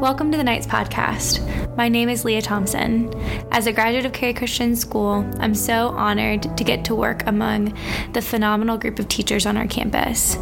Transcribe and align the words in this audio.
Welcome 0.00 0.30
to 0.30 0.38
the 0.38 0.44
Knights 0.44 0.68
Podcast. 0.68 1.76
My 1.76 1.88
name 1.88 2.08
is 2.08 2.24
Leah 2.24 2.40
Thompson. 2.40 3.12
As 3.50 3.66
a 3.66 3.72
graduate 3.72 4.06
of 4.06 4.12
Cary 4.12 4.32
Christian 4.32 4.76
School, 4.76 5.28
I'm 5.40 5.56
so 5.56 5.88
honored 5.88 6.56
to 6.56 6.62
get 6.62 6.84
to 6.84 6.94
work 6.94 7.26
among 7.26 7.76
the 8.12 8.22
phenomenal 8.22 8.78
group 8.78 9.00
of 9.00 9.08
teachers 9.08 9.44
on 9.44 9.56
our 9.56 9.66
campus. 9.66 10.36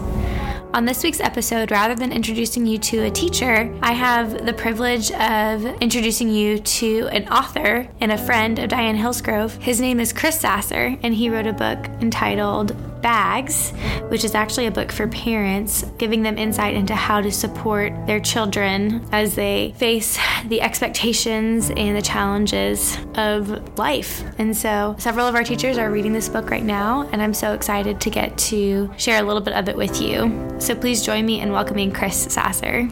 On 0.74 0.84
this 0.84 1.02
week's 1.02 1.20
episode, 1.20 1.70
rather 1.70 1.94
than 1.94 2.12
introducing 2.12 2.66
you 2.66 2.76
to 2.76 3.04
a 3.04 3.10
teacher, 3.10 3.74
I 3.80 3.94
have 3.94 4.44
the 4.44 4.52
privilege 4.52 5.10
of 5.12 5.64
introducing 5.80 6.28
you 6.28 6.58
to 6.58 7.08
an 7.08 7.26
author 7.28 7.88
and 8.00 8.12
a 8.12 8.18
friend 8.18 8.58
of 8.58 8.68
Diane 8.68 8.96
Hillsgrove. 8.96 9.54
His 9.54 9.80
name 9.80 10.00
is 10.00 10.12
Chris 10.12 10.38
Sasser, 10.38 10.98
and 11.02 11.14
he 11.14 11.30
wrote 11.30 11.46
a 11.46 11.54
book 11.54 11.86
entitled 12.02 12.76
Bags, 13.06 13.70
which 14.08 14.24
is 14.24 14.34
actually 14.34 14.66
a 14.66 14.72
book 14.72 14.90
for 14.90 15.06
parents, 15.06 15.84
giving 15.96 16.24
them 16.24 16.36
insight 16.36 16.74
into 16.74 16.96
how 16.96 17.20
to 17.20 17.30
support 17.30 17.92
their 18.04 18.18
children 18.18 19.06
as 19.12 19.36
they 19.36 19.74
face 19.76 20.18
the 20.46 20.60
expectations 20.60 21.70
and 21.70 21.96
the 21.96 22.02
challenges 22.02 22.98
of 23.14 23.78
life. 23.78 24.24
And 24.38 24.56
so, 24.56 24.96
several 24.98 25.28
of 25.28 25.36
our 25.36 25.44
teachers 25.44 25.78
are 25.78 25.88
reading 25.88 26.12
this 26.12 26.28
book 26.28 26.50
right 26.50 26.64
now, 26.64 27.08
and 27.12 27.22
I'm 27.22 27.32
so 27.32 27.52
excited 27.52 28.00
to 28.00 28.10
get 28.10 28.36
to 28.38 28.92
share 28.96 29.22
a 29.22 29.24
little 29.24 29.40
bit 29.40 29.54
of 29.54 29.68
it 29.68 29.76
with 29.76 30.02
you. 30.02 30.56
So 30.58 30.74
please 30.74 31.00
join 31.00 31.24
me 31.26 31.40
in 31.40 31.52
welcoming 31.52 31.92
Chris 31.92 32.20
Sasser. 32.20 32.88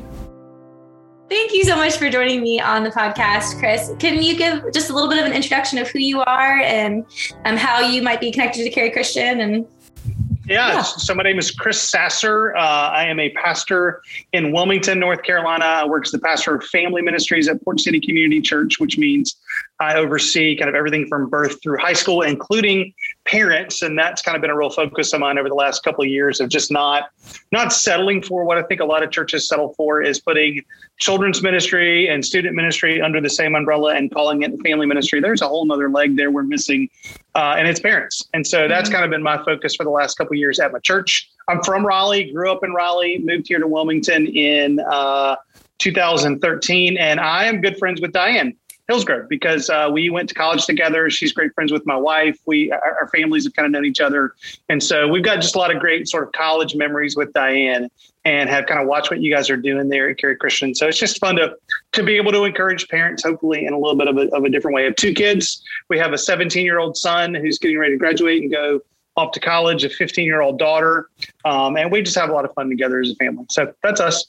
Thank 1.29 1.53
you 1.53 1.65
so 1.65 1.75
much 1.75 1.97
for 1.97 2.09
joining 2.09 2.41
me 2.41 2.61
on 2.61 2.85
the 2.85 2.91
podcast, 2.91 3.59
Chris. 3.59 3.91
Can 3.99 4.23
you 4.23 4.37
give 4.37 4.73
just 4.73 4.91
a 4.91 4.93
little 4.93 5.11
bit 5.11 5.19
of 5.19 5.25
an 5.25 5.33
introduction 5.33 5.79
of 5.79 5.89
who 5.89 5.99
you 5.99 6.21
are 6.21 6.61
and 6.61 7.05
um, 7.47 7.57
how 7.57 7.81
you 7.81 8.01
might 8.01 8.21
be 8.21 8.31
connected 8.31 8.63
to 8.63 8.71
Cary 8.71 8.93
Christian 8.93 9.41
and 9.41 9.67
yeah, 10.47 10.75
yeah, 10.75 10.83
So 10.83 11.15
my 11.15 11.23
name 11.23 11.39
is 11.39 11.51
Chris 11.51 11.81
Sasser. 11.81 12.55
Uh, 12.57 12.61
I 12.61 13.05
am 13.05 13.19
a 13.19 13.31
pastor 13.31 14.03
in 14.33 14.53
Wilmington, 14.53 14.99
North 14.99 15.23
Carolina. 15.23 15.65
I 15.65 15.87
work 15.87 16.07
as 16.07 16.13
the 16.13 16.19
pastor 16.19 16.55
of 16.57 16.65
family 16.65 17.03
ministries 17.03 17.49
at 17.49 17.63
Port 17.65 17.81
City 17.81 18.01
Community 18.01 18.41
Church, 18.41 18.79
which 18.79 18.99
means 18.99 19.37
I 19.81 19.97
oversee 19.97 20.57
kind 20.57 20.69
of 20.69 20.75
everything 20.75 21.07
from 21.09 21.29
birth 21.29 21.61
through 21.63 21.79
high 21.79 21.95
school, 21.95 22.23
including 22.23 22.93
parents, 23.25 23.83
and 23.83 23.99
that's 23.99 24.23
kind 24.23 24.37
of 24.37 24.41
been 24.41 24.51
a 24.51 24.57
real 24.57 24.71
focus 24.71 25.13
of 25.13 25.21
mine 25.21 25.37
over 25.37 25.49
the 25.49 25.55
last 25.55 25.83
couple 25.83 26.05
of 26.05 26.11
years 26.11 26.41
of 26.41 26.49
just 26.49 26.71
not 26.71 27.11
not 27.51 27.73
settling 27.73 28.23
for 28.23 28.45
what 28.45 28.57
I 28.57 28.63
think 28.63 28.81
a 28.81 28.85
lot 28.85 29.03
of 29.03 29.11
churches 29.11 29.49
settle 29.49 29.75
for 29.75 30.01
is 30.01 30.21
putting 30.21 30.63
children's 30.99 31.43
ministry 31.43 32.09
and 32.09 32.25
student 32.25 32.55
ministry 32.55 33.03
under 33.03 33.21
the 33.21 33.31
same 33.31 33.57
umbrella 33.57 33.95
and 33.97 34.13
calling 34.13 34.43
it 34.43 34.53
family 34.63 34.87
ministry. 34.87 35.21
There's 35.21 35.43
a 35.43 35.49
whole 35.49 35.71
other 35.73 35.91
leg 35.91 36.17
there 36.17 36.31
we're 36.31 36.45
missing, 36.45 36.89
uh, 37.35 37.57
and 37.59 37.67
it's 37.67 37.81
parents. 37.81 38.29
And 38.33 38.47
so 38.47 38.69
that's 38.69 38.89
mm-hmm. 38.89 38.95
kind 38.95 39.05
of 39.05 39.11
been 39.11 39.23
my 39.23 39.43
focus 39.45 39.75
for 39.75 39.83
the 39.83 39.91
last 39.91 40.17
couple 40.17 40.35
of 40.35 40.39
years 40.39 40.61
at 40.61 40.73
my 40.73 40.79
church. 40.79 41.31
I'm 41.49 41.63
from 41.63 41.85
Raleigh, 41.85 42.33
grew 42.33 42.51
up 42.51 42.63
in 42.63 42.73
Raleigh, 42.73 43.19
moved 43.19 43.49
here 43.49 43.59
to 43.59 43.67
Wilmington 43.67 44.29
in 44.29 44.81
uh, 44.81 45.37
2013, 45.79 46.97
and 46.97 47.21
I 47.21 47.45
am 47.45 47.61
good 47.61 47.77
friends 47.77 48.01
with 48.01 48.13
Diane. 48.13 48.57
Hillsgrove 48.89 49.29
because 49.29 49.71
uh, 49.71 49.89
we 49.91 50.11
went 50.11 50.29
to 50.29 50.35
college 50.35 50.67
together. 50.67 51.09
She's 51.09 51.33
great 51.33 51.55
friends 51.55 51.73
with 51.73 51.87
my 51.87 51.97
wife. 51.97 52.39
We 52.47 52.71
our, 52.71 52.99
our 53.01 53.09
families 53.09 53.45
have 53.45 53.55
kind 53.55 53.67
of 53.67 53.73
known 53.73 53.85
each 53.85 54.01
other, 54.01 54.35
and 54.69 54.83
so 54.83 55.09
we've 55.09 55.23
got 55.23 55.37
just 55.37 55.55
a 55.55 55.59
lot 55.59 55.75
of 55.75 55.81
great 55.81 56.09
sort 56.09 56.25
of 56.25 56.33
college 56.33 56.75
memories 56.75 57.17
with 57.17 57.33
Diane, 57.33 57.89
and 58.25 58.51
have 58.51 58.67
kind 58.67 58.81
of 58.81 58.87
watched 58.87 59.11
what 59.11 59.21
you 59.21 59.35
guys 59.35 59.49
are 59.49 59.57
doing 59.57 59.89
there 59.89 60.11
at 60.11 60.19
Cary 60.19 60.37
Christian. 60.37 60.75
So 60.75 60.87
it's 60.87 60.99
just 60.99 61.19
fun 61.19 61.37
to 61.37 61.57
to 61.93 62.03
be 62.03 62.17
able 62.17 62.33
to 62.33 62.45
encourage 62.45 62.89
parents, 62.89 63.23
hopefully 63.23 63.65
in 63.65 63.73
a 63.73 63.79
little 63.79 63.97
bit 63.97 64.09
of 64.09 64.17
a, 64.19 64.29
of 64.35 64.45
a 64.45 64.51
different 64.51 64.75
way. 64.75 64.83
I 64.83 64.87
have 64.87 64.97
two 64.97 65.15
kids. 65.15 65.63
We 65.89 65.99
have 65.99 66.13
a 66.13 66.19
17 66.19 66.65
year 66.65 66.79
old 66.79 66.97
son 66.97 67.35
who's 67.35 67.59
getting 67.59 67.79
ready 67.79 67.95
to 67.95 67.99
graduate 67.99 68.43
and 68.43 68.51
go 68.51 68.81
off 69.17 69.33
to 69.33 69.41
college, 69.41 69.85
a 69.85 69.89
15 69.89 70.25
year 70.25 70.41
old 70.41 70.59
daughter. 70.59 71.09
Um, 71.45 71.77
and 71.77 71.91
we 71.91 72.03
just 72.03 72.17
have 72.17 72.31
a 72.31 72.33
lot 72.33 72.45
of 72.45 72.53
fun 72.55 72.69
together 72.69 73.01
as 73.01 73.11
a 73.11 73.15
family. 73.15 73.47
So 73.51 73.73
that's 73.83 74.01
us. 74.01 74.27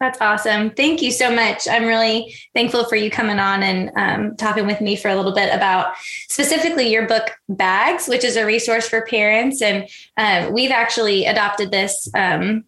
That's 0.00 0.18
awesome. 0.22 0.70
Thank 0.70 1.02
you 1.02 1.10
so 1.10 1.30
much. 1.30 1.68
I'm 1.68 1.84
really 1.84 2.34
thankful 2.54 2.86
for 2.86 2.96
you 2.96 3.10
coming 3.10 3.38
on 3.38 3.62
and 3.62 3.90
um, 3.96 4.36
talking 4.36 4.66
with 4.66 4.80
me 4.80 4.96
for 4.96 5.08
a 5.08 5.14
little 5.14 5.34
bit 5.34 5.54
about 5.54 5.94
specifically 6.30 6.90
your 6.90 7.06
book, 7.06 7.38
Bags, 7.50 8.08
which 8.08 8.24
is 8.24 8.36
a 8.36 8.46
resource 8.46 8.88
for 8.88 9.02
parents. 9.02 9.60
And 9.60 9.86
uh, 10.16 10.50
we've 10.50 10.70
actually 10.70 11.26
adopted 11.26 11.70
this 11.70 12.08
um, 12.14 12.64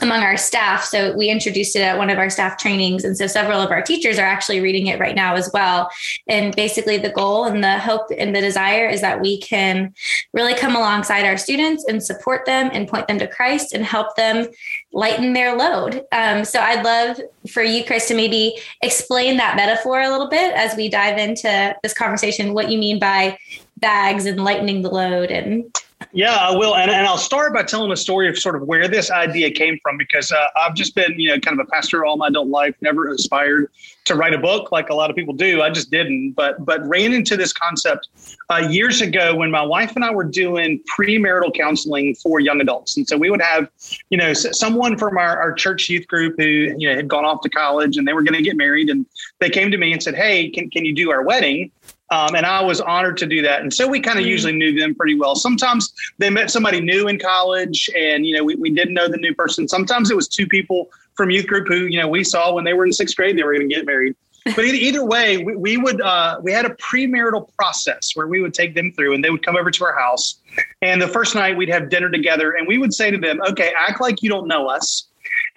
among 0.00 0.22
our 0.22 0.36
staff. 0.36 0.84
So 0.84 1.16
we 1.16 1.28
introduced 1.28 1.76
it 1.76 1.80
at 1.80 1.98
one 1.98 2.10
of 2.10 2.18
our 2.18 2.30
staff 2.30 2.56
trainings. 2.58 3.04
And 3.04 3.16
so 3.16 3.26
several 3.26 3.60
of 3.60 3.70
our 3.70 3.82
teachers 3.82 4.18
are 4.18 4.26
actually 4.26 4.60
reading 4.60 4.86
it 4.86 4.98
right 4.98 5.14
now 5.14 5.34
as 5.34 5.50
well. 5.52 5.90
And 6.26 6.54
basically, 6.54 6.98
the 6.98 7.10
goal 7.10 7.44
and 7.44 7.62
the 7.62 7.78
hope 7.78 8.08
and 8.16 8.34
the 8.34 8.40
desire 8.40 8.88
is 8.88 9.00
that 9.00 9.20
we 9.20 9.40
can 9.40 9.94
really 10.32 10.54
come 10.54 10.74
alongside 10.74 11.24
our 11.24 11.36
students 11.36 11.84
and 11.88 12.02
support 12.02 12.46
them 12.46 12.70
and 12.72 12.88
point 12.88 13.08
them 13.08 13.18
to 13.18 13.26
Christ 13.26 13.72
and 13.72 13.84
help 13.84 14.16
them 14.16 14.46
lighten 14.92 15.32
their 15.32 15.56
load. 15.56 16.04
Um, 16.12 16.44
so 16.44 16.60
I'd 16.60 16.84
love 16.84 17.20
for 17.50 17.62
you, 17.62 17.84
Chris, 17.84 18.08
to 18.08 18.14
maybe 18.14 18.58
explain 18.82 19.36
that 19.36 19.56
metaphor 19.56 20.00
a 20.00 20.10
little 20.10 20.28
bit 20.28 20.54
as 20.54 20.76
we 20.76 20.88
dive 20.88 21.18
into 21.18 21.76
this 21.82 21.94
conversation, 21.94 22.54
what 22.54 22.70
you 22.70 22.78
mean 22.78 22.98
by 22.98 23.38
bags 23.80 24.26
and 24.26 24.42
lightening 24.42 24.82
the 24.82 24.90
load 24.90 25.30
and 25.30 25.64
yeah, 26.12 26.36
I 26.36 26.56
will. 26.56 26.74
And, 26.74 26.90
and 26.90 27.06
I'll 27.06 27.18
start 27.18 27.52
by 27.52 27.62
telling 27.62 27.92
a 27.92 27.96
story 27.96 28.28
of 28.28 28.38
sort 28.38 28.56
of 28.56 28.62
where 28.62 28.88
this 28.88 29.10
idea 29.10 29.50
came 29.50 29.78
from 29.82 29.98
because 29.98 30.32
uh, 30.32 30.46
I've 30.56 30.74
just 30.74 30.94
been, 30.94 31.18
you 31.18 31.28
know, 31.28 31.38
kind 31.38 31.60
of 31.60 31.66
a 31.66 31.70
pastor 31.70 32.04
all 32.04 32.16
my 32.16 32.28
adult 32.28 32.48
life, 32.48 32.74
never 32.80 33.08
aspired 33.10 33.70
to 34.04 34.14
write 34.14 34.32
a 34.32 34.38
book 34.38 34.72
like 34.72 34.88
a 34.88 34.94
lot 34.94 35.10
of 35.10 35.16
people 35.16 35.34
do. 35.34 35.60
I 35.60 35.68
just 35.68 35.90
didn't, 35.90 36.32
but 36.32 36.64
but 36.64 36.86
ran 36.88 37.12
into 37.12 37.36
this 37.36 37.52
concept 37.52 38.08
uh, 38.48 38.66
years 38.70 39.02
ago 39.02 39.34
when 39.34 39.50
my 39.50 39.62
wife 39.62 39.94
and 39.96 40.04
I 40.04 40.10
were 40.10 40.24
doing 40.24 40.82
premarital 40.98 41.54
counseling 41.54 42.14
for 42.14 42.40
young 42.40 42.60
adults. 42.60 42.96
And 42.96 43.06
so 43.06 43.18
we 43.18 43.28
would 43.28 43.42
have, 43.42 43.68
you 44.08 44.16
know, 44.16 44.32
someone 44.32 44.96
from 44.96 45.18
our, 45.18 45.38
our 45.38 45.52
church 45.52 45.90
youth 45.90 46.06
group 46.06 46.36
who, 46.38 46.46
you 46.46 46.88
know, 46.88 46.96
had 46.96 47.08
gone 47.08 47.26
off 47.26 47.42
to 47.42 47.50
college 47.50 47.98
and 47.98 48.08
they 48.08 48.14
were 48.14 48.22
going 48.22 48.34
to 48.34 48.42
get 48.42 48.56
married. 48.56 48.88
And 48.88 49.04
they 49.40 49.50
came 49.50 49.70
to 49.70 49.76
me 49.76 49.92
and 49.92 50.02
said, 50.02 50.14
Hey, 50.14 50.48
can, 50.48 50.70
can 50.70 50.86
you 50.86 50.94
do 50.94 51.10
our 51.10 51.22
wedding? 51.22 51.70
Um, 52.10 52.34
and 52.34 52.46
I 52.46 52.62
was 52.62 52.80
honored 52.80 53.18
to 53.18 53.26
do 53.26 53.42
that. 53.42 53.60
And 53.60 53.72
so 53.72 53.86
we 53.86 54.00
kind 54.00 54.18
of 54.18 54.22
mm-hmm. 54.22 54.30
usually 54.30 54.52
knew 54.54 54.78
them 54.78 54.94
pretty 54.94 55.14
well. 55.14 55.34
Sometimes 55.34 55.92
they 56.18 56.30
met 56.30 56.50
somebody 56.50 56.80
new 56.80 57.08
in 57.08 57.18
college 57.18 57.90
and, 57.96 58.26
you 58.26 58.36
know, 58.36 58.44
we, 58.44 58.54
we 58.56 58.70
didn't 58.70 58.94
know 58.94 59.08
the 59.08 59.18
new 59.18 59.34
person. 59.34 59.68
Sometimes 59.68 60.10
it 60.10 60.16
was 60.16 60.26
two 60.26 60.46
people 60.46 60.90
from 61.14 61.30
youth 61.30 61.46
group 61.46 61.68
who, 61.68 61.86
you 61.86 62.00
know, 62.00 62.08
we 62.08 62.24
saw 62.24 62.52
when 62.54 62.64
they 62.64 62.72
were 62.72 62.86
in 62.86 62.92
sixth 62.92 63.16
grade, 63.16 63.36
they 63.36 63.42
were 63.42 63.52
going 63.52 63.68
to 63.68 63.74
get 63.74 63.84
married. 63.84 64.16
But 64.56 64.64
either, 64.64 64.78
either 64.78 65.04
way, 65.04 65.36
we, 65.38 65.56
we 65.56 65.76
would, 65.76 66.00
uh, 66.00 66.40
we 66.42 66.52
had 66.52 66.64
a 66.64 66.70
premarital 66.70 67.54
process 67.56 68.12
where 68.14 68.26
we 68.26 68.40
would 68.40 68.54
take 68.54 68.74
them 68.74 68.92
through 68.92 69.14
and 69.14 69.22
they 69.22 69.28
would 69.28 69.44
come 69.44 69.56
over 69.56 69.70
to 69.70 69.84
our 69.84 69.98
house. 69.98 70.40
And 70.80 71.02
the 71.02 71.08
first 71.08 71.34
night 71.34 71.56
we'd 71.58 71.68
have 71.68 71.90
dinner 71.90 72.08
together 72.08 72.52
and 72.52 72.66
we 72.66 72.78
would 72.78 72.94
say 72.94 73.10
to 73.10 73.18
them, 73.18 73.42
okay, 73.50 73.72
act 73.78 74.00
like 74.00 74.22
you 74.22 74.30
don't 74.30 74.48
know 74.48 74.66
us 74.68 75.08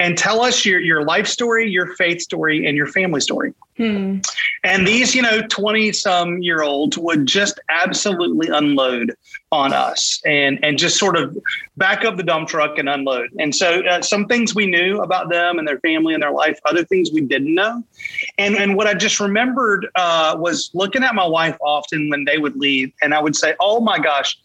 and 0.01 0.17
tell 0.17 0.41
us 0.41 0.65
your, 0.65 0.81
your 0.81 1.03
life 1.03 1.27
story, 1.27 1.69
your 1.69 1.93
faith 1.93 2.21
story, 2.21 2.65
and 2.65 2.75
your 2.75 2.87
family 2.87 3.21
story. 3.21 3.53
Hmm. 3.77 4.17
And 4.63 4.87
these, 4.87 5.13
you 5.13 5.21
know, 5.21 5.43
20 5.47 5.91
some 5.91 6.41
year 6.41 6.63
olds 6.63 6.97
would 6.97 7.27
just 7.27 7.59
absolutely 7.69 8.47
unload 8.47 9.13
on 9.51 9.73
us 9.73 10.19
and, 10.25 10.59
and 10.63 10.79
just 10.79 10.97
sort 10.97 11.17
of 11.17 11.37
back 11.77 12.03
up 12.03 12.17
the 12.17 12.23
dump 12.23 12.49
truck 12.49 12.79
and 12.79 12.89
unload. 12.89 13.29
And 13.37 13.55
so 13.55 13.85
uh, 13.85 14.01
some 14.01 14.25
things 14.25 14.55
we 14.55 14.65
knew 14.65 15.01
about 15.01 15.29
them 15.29 15.59
and 15.59 15.67
their 15.67 15.79
family 15.79 16.15
and 16.15 16.23
their 16.23 16.31
life, 16.31 16.59
other 16.65 16.83
things 16.83 17.11
we 17.11 17.21
didn't 17.21 17.53
know. 17.53 17.83
And, 18.39 18.55
and 18.55 18.75
what 18.75 18.87
I 18.87 18.95
just 18.95 19.19
remembered 19.19 19.87
uh, 19.93 20.35
was 20.39 20.71
looking 20.73 21.03
at 21.03 21.13
my 21.13 21.27
wife 21.27 21.57
often 21.61 22.09
when 22.09 22.25
they 22.25 22.39
would 22.39 22.55
leave, 22.55 22.91
and 23.03 23.13
I 23.13 23.21
would 23.21 23.35
say, 23.35 23.53
oh 23.59 23.79
my 23.79 23.99
gosh, 23.99 24.35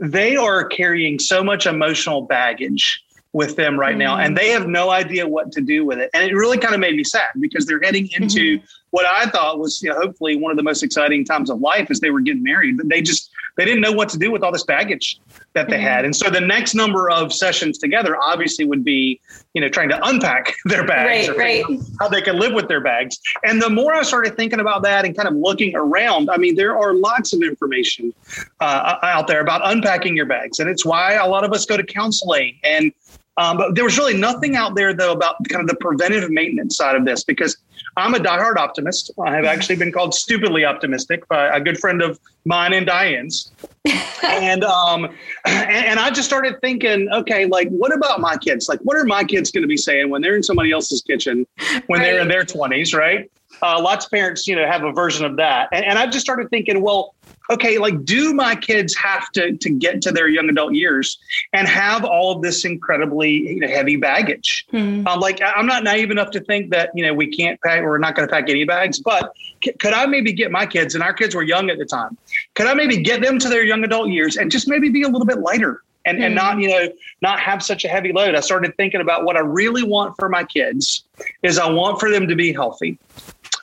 they 0.00 0.36
are 0.36 0.64
carrying 0.64 1.18
so 1.18 1.42
much 1.42 1.66
emotional 1.66 2.22
baggage 2.22 3.02
with 3.32 3.54
them 3.54 3.78
right 3.78 3.96
now 3.96 4.16
and 4.16 4.36
they 4.36 4.48
have 4.48 4.66
no 4.66 4.90
idea 4.90 5.26
what 5.26 5.52
to 5.52 5.60
do 5.60 5.84
with 5.84 6.00
it 6.00 6.10
and 6.14 6.28
it 6.28 6.34
really 6.34 6.58
kind 6.58 6.74
of 6.74 6.80
made 6.80 6.96
me 6.96 7.04
sad 7.04 7.28
because 7.38 7.64
they're 7.64 7.80
heading 7.80 8.08
into 8.18 8.56
mm-hmm. 8.56 8.64
what 8.90 9.06
i 9.06 9.24
thought 9.26 9.60
was 9.60 9.80
you 9.82 9.88
know, 9.88 9.94
hopefully 9.96 10.34
one 10.34 10.50
of 10.50 10.56
the 10.56 10.62
most 10.64 10.82
exciting 10.82 11.24
times 11.24 11.48
of 11.48 11.60
life 11.60 11.88
as 11.90 12.00
they 12.00 12.10
were 12.10 12.20
getting 12.20 12.42
married 12.42 12.76
but 12.76 12.88
they 12.88 13.00
just 13.00 13.30
they 13.56 13.64
didn't 13.64 13.82
know 13.82 13.92
what 13.92 14.08
to 14.08 14.18
do 14.18 14.32
with 14.32 14.42
all 14.42 14.50
this 14.50 14.64
baggage 14.64 15.20
that 15.52 15.68
they 15.68 15.76
mm-hmm. 15.76 15.84
had 15.84 16.04
and 16.04 16.16
so 16.16 16.28
the 16.28 16.40
next 16.40 16.74
number 16.74 17.08
of 17.08 17.32
sessions 17.32 17.78
together 17.78 18.16
obviously 18.20 18.64
would 18.64 18.82
be 18.82 19.20
you 19.54 19.60
know 19.60 19.68
trying 19.68 19.88
to 19.88 20.08
unpack 20.08 20.52
their 20.64 20.84
bags 20.84 21.28
right, 21.28 21.38
right. 21.38 21.80
how 22.00 22.08
they 22.08 22.20
can 22.20 22.36
live 22.36 22.52
with 22.52 22.66
their 22.66 22.80
bags 22.80 23.16
and 23.44 23.62
the 23.62 23.70
more 23.70 23.94
i 23.94 24.02
started 24.02 24.36
thinking 24.36 24.58
about 24.58 24.82
that 24.82 25.04
and 25.04 25.16
kind 25.16 25.28
of 25.28 25.36
looking 25.36 25.72
around 25.76 26.28
i 26.30 26.36
mean 26.36 26.56
there 26.56 26.76
are 26.76 26.94
lots 26.94 27.32
of 27.32 27.42
information 27.42 28.12
uh, 28.58 28.96
out 29.04 29.28
there 29.28 29.40
about 29.40 29.60
unpacking 29.62 30.16
your 30.16 30.26
bags 30.26 30.58
and 30.58 30.68
it's 30.68 30.84
why 30.84 31.12
a 31.12 31.26
lot 31.26 31.44
of 31.44 31.52
us 31.52 31.64
go 31.64 31.76
to 31.76 31.84
counseling 31.84 32.58
and 32.64 32.92
um, 33.40 33.56
but 33.56 33.74
there 33.74 33.84
was 33.84 33.96
really 33.96 34.14
nothing 34.14 34.54
out 34.54 34.74
there, 34.74 34.92
though, 34.92 35.12
about 35.12 35.36
kind 35.48 35.62
of 35.62 35.68
the 35.68 35.76
preventive 35.76 36.30
maintenance 36.30 36.76
side 36.76 36.94
of 36.94 37.06
this 37.06 37.24
because 37.24 37.56
I'm 37.96 38.12
a 38.14 38.18
diehard 38.18 38.56
optimist. 38.56 39.10
I 39.24 39.34
have 39.34 39.46
actually 39.46 39.76
been 39.76 39.92
called 39.92 40.14
stupidly 40.14 40.66
optimistic 40.66 41.26
by 41.26 41.48
a 41.48 41.58
good 41.58 41.78
friend 41.78 42.02
of 42.02 42.20
mine 42.44 42.74
and 42.74 42.84
Diane's. 42.84 43.50
and, 44.22 44.62
um, 44.62 45.06
and, 45.46 45.86
and 45.86 45.98
I 45.98 46.10
just 46.10 46.28
started 46.28 46.60
thinking, 46.60 47.08
okay, 47.14 47.46
like, 47.46 47.68
what 47.70 47.94
about 47.94 48.20
my 48.20 48.36
kids? 48.36 48.68
Like, 48.68 48.80
what 48.80 48.98
are 48.98 49.04
my 49.04 49.24
kids 49.24 49.50
going 49.50 49.62
to 49.62 49.68
be 49.68 49.78
saying 49.78 50.10
when 50.10 50.20
they're 50.20 50.36
in 50.36 50.42
somebody 50.42 50.70
else's 50.70 51.00
kitchen 51.00 51.46
when 51.86 52.00
right. 52.00 52.06
they're 52.06 52.20
in 52.20 52.28
their 52.28 52.44
20s, 52.44 52.94
right? 52.94 53.30
Uh, 53.62 53.80
lots 53.80 54.04
of 54.04 54.10
parents, 54.10 54.46
you 54.46 54.54
know, 54.54 54.66
have 54.66 54.84
a 54.84 54.92
version 54.92 55.24
of 55.24 55.36
that. 55.36 55.70
And, 55.72 55.84
and 55.86 55.98
I 55.98 56.06
just 56.06 56.24
started 56.24 56.50
thinking, 56.50 56.82
well, 56.82 57.14
okay, 57.50 57.78
like, 57.78 58.04
do 58.04 58.32
my 58.32 58.54
kids 58.54 58.94
have 58.96 59.30
to 59.32 59.56
to 59.56 59.70
get 59.70 60.00
to 60.02 60.12
their 60.12 60.28
young 60.28 60.48
adult 60.48 60.74
years 60.74 61.18
and 61.52 61.68
have 61.68 62.04
all 62.04 62.34
of 62.34 62.42
this 62.42 62.64
incredibly 62.64 63.30
you 63.30 63.60
know, 63.60 63.68
heavy 63.68 63.96
baggage? 63.96 64.66
Mm-hmm. 64.72 65.06
Um, 65.06 65.20
like, 65.20 65.40
I'm 65.42 65.66
not 65.66 65.84
naive 65.84 66.10
enough 66.10 66.30
to 66.32 66.40
think 66.40 66.70
that 66.70 66.90
you 66.94 67.04
know 67.04 67.12
we 67.12 67.26
can't 67.26 67.60
pack, 67.60 67.82
we're 67.82 67.98
not 67.98 68.14
going 68.14 68.28
to 68.28 68.32
pack 68.32 68.48
any 68.48 68.64
bags, 68.64 68.98
but 69.00 69.32
c- 69.64 69.72
could 69.72 69.92
I 69.92 70.06
maybe 70.06 70.32
get 70.32 70.50
my 70.50 70.66
kids, 70.66 70.94
and 70.94 71.02
our 71.02 71.12
kids 71.12 71.34
were 71.34 71.42
young 71.42 71.70
at 71.70 71.78
the 71.78 71.84
time, 71.84 72.16
could 72.54 72.66
I 72.66 72.74
maybe 72.74 73.02
get 73.02 73.22
them 73.22 73.38
to 73.38 73.48
their 73.48 73.64
young 73.64 73.84
adult 73.84 74.08
years 74.08 74.36
and 74.36 74.50
just 74.50 74.68
maybe 74.68 74.88
be 74.88 75.02
a 75.02 75.08
little 75.08 75.26
bit 75.26 75.38
lighter? 75.38 75.82
And, 76.06 76.16
mm-hmm. 76.16 76.24
and 76.24 76.34
not 76.34 76.54
hmm. 76.54 76.60
you 76.60 76.68
know 76.70 76.88
not 77.20 77.40
have 77.40 77.62
such 77.62 77.84
a 77.84 77.88
heavy 77.88 78.10
load. 78.12 78.34
I 78.34 78.40
started 78.40 78.74
thinking 78.78 79.02
about 79.02 79.26
what 79.26 79.36
I 79.36 79.40
really 79.40 79.82
want 79.82 80.16
for 80.18 80.30
my 80.30 80.44
kids 80.44 81.04
is 81.42 81.58
I 81.58 81.68
want 81.68 82.00
for 82.00 82.10
them 82.10 82.26
to 82.28 82.34
be 82.34 82.54
healthy. 82.54 82.98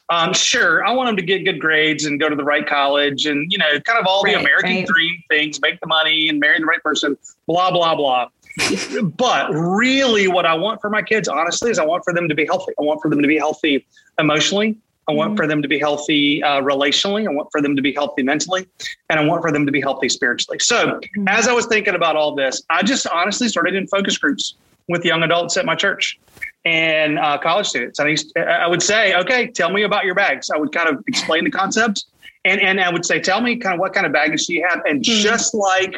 Um, 0.09 0.33
sure, 0.33 0.86
I 0.86 0.92
want 0.92 1.07
them 1.07 1.18
to 1.18 1.21
get 1.21 1.44
good 1.44 1.59
grades 1.59 2.06
and 2.06 2.19
go 2.19 2.30
to 2.30 2.36
the 2.36 2.44
right 2.44 2.65
college 2.65 3.25
and, 3.25 3.51
you 3.51 3.57
know, 3.57 3.80
kind 3.81 4.00
of 4.00 4.07
all 4.07 4.24
right, 4.24 4.36
the 4.36 4.39
American 4.39 4.77
right. 4.77 4.88
dream 4.88 5.24
things, 5.30 5.59
make 5.59 5.80
the 5.81 5.88
money 5.88 6.30
and 6.30 6.39
marry 6.39 6.59
the 6.59 6.65
right 6.65 6.81
person, 6.81 7.18
blah, 7.45 7.71
blah, 7.71 7.94
blah. 7.94 8.30
but 9.18 9.50
really, 9.51 10.27
what 10.27 10.45
I 10.45 10.54
want 10.54 10.81
for 10.81 10.89
my 10.89 11.01
kids, 11.01 11.27
honestly, 11.27 11.71
is 11.71 11.77
I 11.77 11.86
want 11.86 12.04
for 12.06 12.13
them 12.13 12.30
to 12.30 12.36
be 12.36 12.45
healthy. 12.45 12.71
I 12.80 12.83
want 12.83 13.01
for 13.01 13.09
them 13.09 13.21
to 13.21 13.27
be 13.27 13.38
healthy 13.38 13.86
emotionally. 14.18 14.77
I 15.09 15.13
want 15.13 15.31
mm-hmm. 15.31 15.38
for 15.38 15.48
them 15.48 15.62
to 15.62 15.68
be 15.68 15.80
healthy 15.80 16.44
uh, 16.44 16.62
relationally. 16.62 17.27
I 17.27 17.31
want 17.31 17.50
for 17.51 17.62
them 17.62 17.75
to 17.75 17.81
be 17.81 17.94
healthy 17.94 18.24
mentally. 18.24 18.68
And 19.10 19.19
I 19.19 19.25
want 19.25 19.42
for 19.42 19.51
them 19.51 19.65
to 19.65 19.71
be 19.71 19.80
healthy 19.80 20.10
spiritually. 20.10 20.60
So, 20.60 20.88
mm-hmm. 20.88 21.27
as 21.27 21.48
I 21.48 21.53
was 21.53 21.65
thinking 21.65 21.95
about 21.95 22.15
all 22.15 22.33
this, 22.36 22.62
I 22.69 22.81
just 22.81 23.07
honestly 23.07 23.48
started 23.48 23.75
in 23.75 23.88
focus 23.88 24.18
groups 24.18 24.56
with 24.88 25.06
young 25.06 25.24
adults 25.24 25.57
at 25.57 25.65
my 25.65 25.75
church 25.75 26.19
and 26.65 27.18
uh, 27.19 27.38
college 27.38 27.68
students. 27.68 28.00
And 28.00 28.07
I, 28.07 28.12
used, 28.12 28.38
I 28.38 28.68
would 28.68 28.83
say, 28.83 29.15
okay, 29.15 29.48
tell 29.48 29.71
me 29.71 29.83
about 29.83 30.06
your 30.06 30.15
bags. 30.15 30.50
I 30.50 30.57
would 30.57 30.74
kind 30.74 30.89
of 30.89 31.04
explain 31.07 31.44
the 31.44 31.51
concept. 31.51 32.06
And, 32.45 32.62
and 32.62 32.80
I 32.80 32.92
would 32.92 33.06
say, 33.06 33.19
tell 33.19 33.42
me 33.42 33.57
kind 33.57 33.75
of 33.75 33.80
what 33.80 33.94
kind 33.94 34.06
of 34.06 34.13
baggage 34.13 34.45
do 34.45 34.54
you 34.54 34.65
have? 34.68 34.81
And 34.86 35.01
mm-hmm. 35.01 35.21
just 35.21 35.54
like 35.54 35.95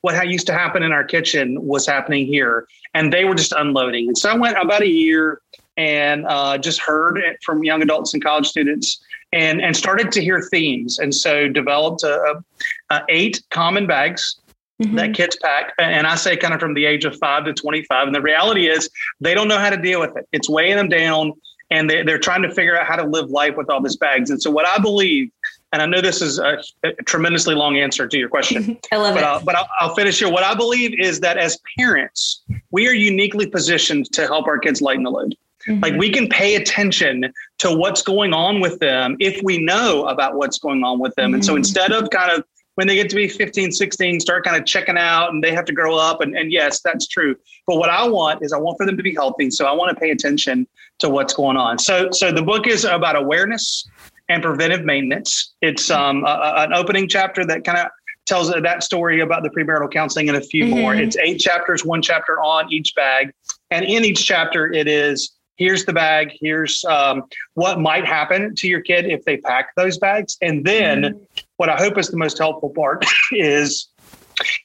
what 0.00 0.28
used 0.28 0.46
to 0.46 0.52
happen 0.52 0.82
in 0.82 0.92
our 0.92 1.04
kitchen 1.04 1.64
was 1.64 1.86
happening 1.86 2.26
here. 2.26 2.66
And 2.94 3.12
they 3.12 3.24
were 3.24 3.34
just 3.34 3.52
unloading. 3.52 4.08
And 4.08 4.16
so 4.18 4.30
I 4.30 4.36
went 4.36 4.56
about 4.60 4.82
a 4.82 4.88
year 4.88 5.40
and 5.76 6.26
uh, 6.26 6.58
just 6.58 6.80
heard 6.80 7.18
it 7.18 7.38
from 7.42 7.64
young 7.64 7.82
adults 7.82 8.14
and 8.14 8.22
college 8.22 8.46
students 8.46 9.02
and, 9.32 9.60
and 9.60 9.76
started 9.76 10.12
to 10.12 10.22
hear 10.22 10.40
themes. 10.40 10.98
And 10.98 11.14
so 11.14 11.48
developed 11.48 12.04
a, 12.04 12.44
a 12.90 13.02
eight 13.08 13.42
common 13.50 13.86
bags 13.86 14.40
mm-hmm. 14.82 14.96
that 14.96 15.14
kids 15.14 15.36
pack. 15.42 15.72
And 15.78 16.06
I 16.06 16.14
say 16.16 16.36
kind 16.36 16.54
of 16.54 16.60
from 16.60 16.74
the 16.74 16.84
age 16.84 17.04
of 17.04 17.16
five 17.18 17.44
to 17.44 17.52
25. 17.52 18.06
And 18.06 18.14
the 18.14 18.22
reality 18.22 18.68
is 18.68 18.90
they 19.20 19.34
don't 19.34 19.48
know 19.48 19.58
how 19.58 19.70
to 19.70 19.76
deal 19.76 20.00
with 20.00 20.16
it. 20.16 20.26
It's 20.32 20.48
weighing 20.48 20.76
them 20.76 20.88
down 20.88 21.32
and 21.70 21.88
they're, 21.88 22.04
they're 22.04 22.18
trying 22.18 22.42
to 22.42 22.52
figure 22.52 22.78
out 22.78 22.86
how 22.86 22.96
to 22.96 23.04
live 23.04 23.30
life 23.30 23.56
with 23.56 23.70
all 23.70 23.82
these 23.82 23.96
bags. 23.96 24.30
And 24.30 24.40
so 24.40 24.50
what 24.50 24.66
I 24.66 24.78
believe, 24.78 25.30
and 25.72 25.82
I 25.82 25.86
know 25.86 26.00
this 26.00 26.22
is 26.22 26.38
a, 26.38 26.58
a 26.84 26.92
tremendously 27.04 27.54
long 27.54 27.76
answer 27.78 28.06
to 28.06 28.18
your 28.18 28.28
question. 28.28 28.78
I 28.92 28.96
love 28.96 29.14
but 29.14 29.22
it. 29.22 29.26
I'll, 29.26 29.44
but 29.44 29.54
I'll, 29.56 29.68
I'll 29.80 29.94
finish 29.94 30.18
here. 30.18 30.30
What 30.30 30.44
I 30.44 30.54
believe 30.54 30.98
is 31.00 31.20
that 31.20 31.36
as 31.36 31.58
parents, 31.78 32.42
we 32.70 32.86
are 32.88 32.92
uniquely 32.94 33.46
positioned 33.46 34.12
to 34.12 34.26
help 34.26 34.46
our 34.46 34.58
kids 34.58 34.80
lighten 34.80 35.02
the 35.02 35.10
load. 35.10 35.34
Mm-hmm. 35.66 35.80
Like 35.82 35.94
we 35.94 36.10
can 36.10 36.28
pay 36.28 36.56
attention 36.56 37.32
to 37.58 37.74
what's 37.74 38.02
going 38.02 38.34
on 38.34 38.60
with 38.60 38.78
them 38.80 39.16
if 39.18 39.42
we 39.42 39.58
know 39.58 40.06
about 40.06 40.34
what's 40.34 40.58
going 40.58 40.84
on 40.84 40.98
with 40.98 41.14
them. 41.14 41.28
Mm-hmm. 41.28 41.34
And 41.34 41.44
so 41.44 41.52
mm-hmm. 41.52 41.58
instead 41.58 41.92
of 41.92 42.10
kind 42.10 42.30
of 42.30 42.44
when 42.76 42.86
they 42.86 42.96
get 42.96 43.08
to 43.10 43.16
be 43.16 43.28
15, 43.28 43.72
16, 43.72 44.20
start 44.20 44.44
kind 44.44 44.56
of 44.56 44.66
checking 44.66 44.98
out 44.98 45.32
and 45.32 45.42
they 45.42 45.52
have 45.52 45.64
to 45.66 45.72
grow 45.72 45.96
up. 45.96 46.20
And, 46.20 46.36
and 46.36 46.50
yes, 46.50 46.80
that's 46.84 47.06
true. 47.06 47.36
But 47.66 47.76
what 47.76 47.90
I 47.90 48.06
want 48.06 48.42
is 48.42 48.52
I 48.52 48.58
want 48.58 48.78
for 48.78 48.86
them 48.86 48.96
to 48.96 49.02
be 49.02 49.14
healthy. 49.14 49.50
So 49.50 49.66
I 49.66 49.72
want 49.72 49.90
to 49.94 50.00
pay 50.00 50.10
attention 50.10 50.66
to 50.98 51.08
what's 51.08 51.34
going 51.34 51.56
on. 51.56 51.78
So, 51.78 52.10
so 52.10 52.32
the 52.32 52.42
book 52.42 52.66
is 52.66 52.84
about 52.84 53.16
awareness 53.16 53.88
and 54.28 54.42
preventive 54.42 54.84
maintenance. 54.84 55.54
It's 55.60 55.90
um, 55.90 56.24
a, 56.24 56.54
an 56.58 56.72
opening 56.72 57.08
chapter 57.08 57.44
that 57.46 57.64
kind 57.64 57.78
of 57.78 57.88
tells 58.26 58.50
that 58.50 58.82
story 58.82 59.20
about 59.20 59.42
the 59.42 59.50
premarital 59.50 59.92
counseling 59.92 60.28
and 60.28 60.38
a 60.38 60.40
few 60.40 60.64
mm-hmm. 60.64 60.80
more. 60.80 60.94
It's 60.94 61.16
eight 61.18 61.38
chapters, 61.38 61.84
one 61.84 62.02
chapter 62.02 62.40
on 62.40 62.72
each 62.72 62.94
bag. 62.94 63.32
And 63.70 63.84
in 63.84 64.04
each 64.04 64.24
chapter, 64.24 64.72
it 64.72 64.88
is 64.88 65.33
here's 65.56 65.84
the 65.84 65.92
bag 65.92 66.32
here's 66.40 66.84
um, 66.84 67.24
what 67.54 67.80
might 67.80 68.04
happen 68.04 68.54
to 68.54 68.68
your 68.68 68.80
kid 68.80 69.06
if 69.06 69.24
they 69.24 69.36
pack 69.38 69.74
those 69.76 69.98
bags 69.98 70.36
and 70.42 70.64
then 70.64 71.02
mm-hmm. 71.02 71.24
what 71.56 71.68
i 71.68 71.76
hope 71.76 71.98
is 71.98 72.08
the 72.08 72.16
most 72.16 72.38
helpful 72.38 72.70
part 72.70 73.04
is 73.32 73.88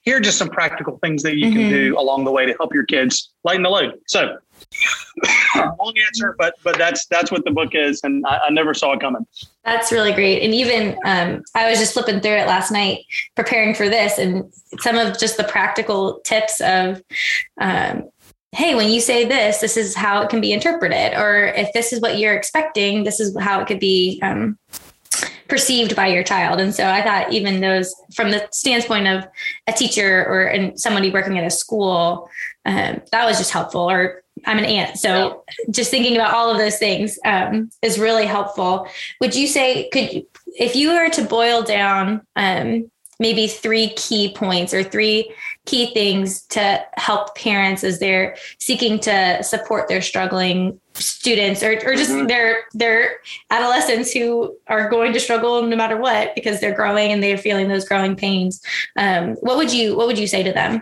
here 0.01 0.18
are 0.18 0.19
just 0.19 0.38
some 0.38 0.50
practical 0.50 0.97
things 0.97 1.21
that 1.24 1.38
you 1.38 1.47
mm-hmm. 1.47 1.57
can 1.57 1.69
do 1.69 2.00
along 2.00 2.24
the 2.24 2.31
way 2.31 2.45
to 2.45 2.53
help 2.53 2.74
your 2.74 2.86
kids 2.86 3.31
lighten 3.44 3.63
the 3.63 3.69
load 3.69 3.94
so 4.07 4.38
long 5.56 5.94
answer 6.07 6.36
but 6.38 6.56
but 6.63 6.77
that's 6.77 7.06
that's 7.07 7.31
what 7.31 7.44
the 7.45 7.51
book 7.51 7.74
is 7.74 8.01
and 8.03 8.25
i, 8.25 8.39
I 8.47 8.50
never 8.50 8.74
saw 8.74 8.94
it 8.94 9.00
coming 9.00 9.25
that's 9.63 9.92
really 9.92 10.12
great 10.12 10.42
and 10.42 10.53
even 10.53 10.97
um, 11.06 11.44
i 11.56 11.69
was 11.69 11.80
just 11.80 11.94
flipping 11.94 12.19
through 12.19 12.33
it 12.33 12.47
last 12.47 12.71
night 12.71 13.06
preparing 13.35 13.74
for 13.74 13.88
this 13.88 14.18
and 14.18 14.51
some 14.80 14.97
of 14.97 15.18
just 15.19 15.38
the 15.38 15.44
practical 15.44 16.19
tips 16.25 16.62
of 16.62 17.01
um, 17.62 18.09
hey, 18.51 18.75
when 18.75 18.90
you 18.90 19.00
say 19.00 19.25
this, 19.25 19.60
this 19.60 19.78
is 19.78 19.96
how 19.96 20.22
it 20.22 20.30
can 20.30 20.42
be 20.42 20.51
interpreted. 20.51 21.13
Or 21.18 21.46
if 21.56 21.72
this 21.74 21.94
is 21.94 22.01
what 22.01 22.18
you're 22.18 22.34
expecting, 22.34 23.04
this 23.04 23.19
is 23.19 23.38
how 23.40 23.62
it 23.62 23.68
could 23.68 23.80
be 23.80 24.19
um, 24.24 24.57
perceived 25.48 25.96
by 25.96 26.07
your 26.07 26.24
child. 26.24 26.60
And 26.60 26.74
so 26.74 26.88
I 26.88 27.01
thought 27.01 27.31
even 27.31 27.62
those 27.62 27.94
from 28.16 28.31
the 28.31 28.48
standpoint 28.51 29.07
of 29.07 29.28
a 29.68 29.74
teacher 29.74 30.25
or 30.25 30.72
somebody 30.75 31.12
working 31.12 31.38
at 31.38 31.46
a 31.46 31.51
school, 31.51 32.30
um, 32.66 33.01
that 33.12 33.25
was 33.25 33.38
just 33.38 33.51
helpful. 33.51 33.90
Or 33.90 34.24
I'm 34.46 34.57
an 34.57 34.66
aunt. 34.66 34.98
So 34.98 35.44
just 35.69 35.92
thinking 35.92 36.16
about 36.16 36.34
all 36.34 36.50
of 36.50 36.57
those 36.57 36.78
things 36.78 37.19
um, 37.25 37.69
is 37.81 38.00
really 38.00 38.25
helpful. 38.25 38.88
Would 39.22 39.36
you 39.36 39.48
say, 39.48 39.90
could 39.90 40.13
you, 40.13 40.28
if 40.57 40.75
you 40.75 40.92
were 40.92 41.10
to 41.10 41.24
boil 41.24 41.62
down 41.62 42.22
um, 42.36 42.90
maybe 43.19 43.48
three 43.48 43.90
key 43.90 44.34
points 44.34 44.74
or 44.74 44.84
three 44.84 45.34
key 45.69 45.94
things 45.94 46.42
to 46.48 46.83
help 46.95 47.36
parents 47.36 47.83
as 47.83 48.00
they're 48.00 48.36
seeking 48.57 49.00
to 49.00 49.44
support 49.44 49.88
their 49.88 50.01
struggling 50.01 50.80
students 50.95 51.62
or, 51.62 51.74
or 51.86 51.95
just 51.95 52.10
mm-hmm. 52.10 52.25
their 52.25 52.63
their 52.74 53.19
adolescents 53.51 54.12
who 54.12 54.56
are 54.68 54.89
going 54.89 55.13
to 55.13 55.19
struggle 55.19 55.62
no 55.62 55.75
matter 55.75 55.95
what 55.95 56.33
because 56.33 56.60
they're 56.60 56.75
growing 56.75 57.12
and 57.12 57.21
they're 57.21 57.38
feeling 57.38 57.68
those 57.68 57.88
growing 57.88 58.16
pains 58.16 58.62
um, 58.98 59.36
what 59.42 59.57
would 59.57 59.71
you 59.71 59.95
what 59.95 60.07
would 60.07 60.18
you 60.18 60.25
say 60.25 60.42
to 60.42 60.51
them 60.51 60.81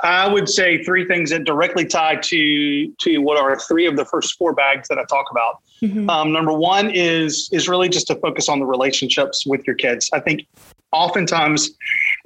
I 0.00 0.32
would 0.32 0.48
say 0.48 0.82
three 0.84 1.04
things 1.04 1.30
that 1.30 1.44
directly 1.44 1.84
tie 1.84 2.16
to 2.16 2.92
to 2.92 3.18
what 3.18 3.36
are 3.36 3.58
three 3.58 3.84
of 3.84 3.96
the 3.96 4.04
first 4.04 4.38
four 4.38 4.52
bags 4.52 4.86
that 4.88 4.96
I 4.96 5.04
talk 5.04 5.26
about. 5.32 5.60
Mm-hmm. 5.82 6.08
Um, 6.08 6.32
number 6.32 6.52
one 6.52 6.88
is 6.90 7.48
is 7.52 7.68
really 7.68 7.88
just 7.88 8.06
to 8.06 8.14
focus 8.14 8.48
on 8.48 8.60
the 8.60 8.64
relationships 8.64 9.44
with 9.44 9.66
your 9.66 9.74
kids. 9.74 10.08
I 10.12 10.20
think 10.20 10.46
oftentimes 10.92 11.70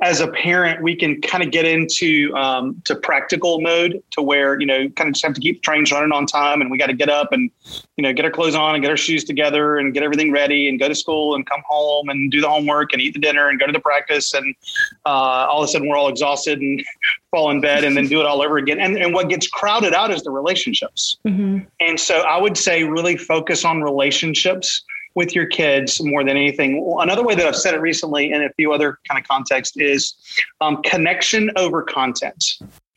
as 0.03 0.21
a 0.21 0.29
parent, 0.29 0.83
we 0.83 0.97
can 0.97 1.21
kind 1.21 1.45
of 1.45 1.53
get 1.53 1.65
into 1.65 2.35
um, 2.35 2.83
to 2.85 2.97
practical 2.97 3.61
mode 3.61 4.03
to 4.11 4.23
where 4.23 4.61
you 4.61 4.67
know 4.67 4.89
kind 4.91 5.09
of 5.09 5.15
just 5.15 5.25
have 5.25 5.35
to 5.35 5.41
keep 5.41 5.57
the 5.57 5.61
trains 5.61 5.93
running 5.93 6.11
on 6.13 6.27
time, 6.27 6.61
and 6.61 6.71
we 6.71 6.77
got 6.77 6.87
to 6.87 6.93
get 6.93 7.09
up 7.09 7.33
and 7.33 7.51
you 7.97 8.03
know 8.03 8.13
get 8.13 8.25
our 8.25 8.31
clothes 8.31 8.55
on 8.55 8.75
and 8.75 8.83
get 8.83 8.91
our 8.91 8.97
shoes 8.97 9.23
together 9.23 9.77
and 9.77 9.95
get 9.95 10.03
everything 10.03 10.33
ready 10.33 10.69
and 10.69 10.81
go 10.81 10.89
to 10.89 10.95
school 10.95 11.35
and 11.37 11.47
come 11.47 11.63
home 11.67 12.09
and 12.09 12.33
do 12.33 12.41
the 12.41 12.49
homework 12.49 12.93
and 12.93 13.01
eat 13.01 13.15
the 13.15 13.21
dinner 13.21 13.49
and 13.49 13.61
go 13.61 13.67
to 13.67 13.73
the 13.73 13.81
practice 13.81 14.35
and 14.35 14.55
uh, 15.07 15.47
all 15.49 15.63
of 15.63 15.69
a 15.69 15.69
sudden 15.69 15.89
we're 15.89 15.97
all 15.97 16.09
exhausted 16.09 16.61
and 16.61 16.83
fall 17.31 17.51
in 17.51 17.61
bed 17.61 17.85
and 17.85 17.97
then 17.97 18.07
do 18.09 18.21
it 18.21 18.27
all 18.27 18.43
over 18.43 18.59
again. 18.59 18.81
And 18.81 18.97
and 18.97 19.15
what 19.15 19.29
gets 19.29 19.47
crowded 19.47 19.95
out 19.95 20.11
is 20.11 20.23
the 20.23 20.31
relationships. 20.31 21.17
Mm-hmm. 21.27 21.61
And 21.81 22.01
so 22.01 22.21
I 22.21 22.41
would 22.41 22.57
say 22.57 22.83
really 22.85 23.17
focus 23.17 23.65
on 23.65 23.83
relationships 23.83 24.83
with 25.15 25.35
your 25.35 25.47
kids 25.47 26.03
more 26.03 26.25
than 26.25 26.37
anything. 26.37 26.97
Another 27.01 27.25
way 27.25 27.35
that 27.35 27.47
I've 27.47 27.57
said 27.57 27.75
it 27.75 27.81
recently 27.81 28.33
in 28.33 28.43
a 28.43 28.51
few 28.55 28.73
other 28.73 28.99
kind 29.09 29.21
of 29.21 29.27
contexts 29.29 29.77
is 29.77 30.15
um, 30.61 30.83
connection 30.83 31.51
over 31.57 31.83
content. 31.83 32.45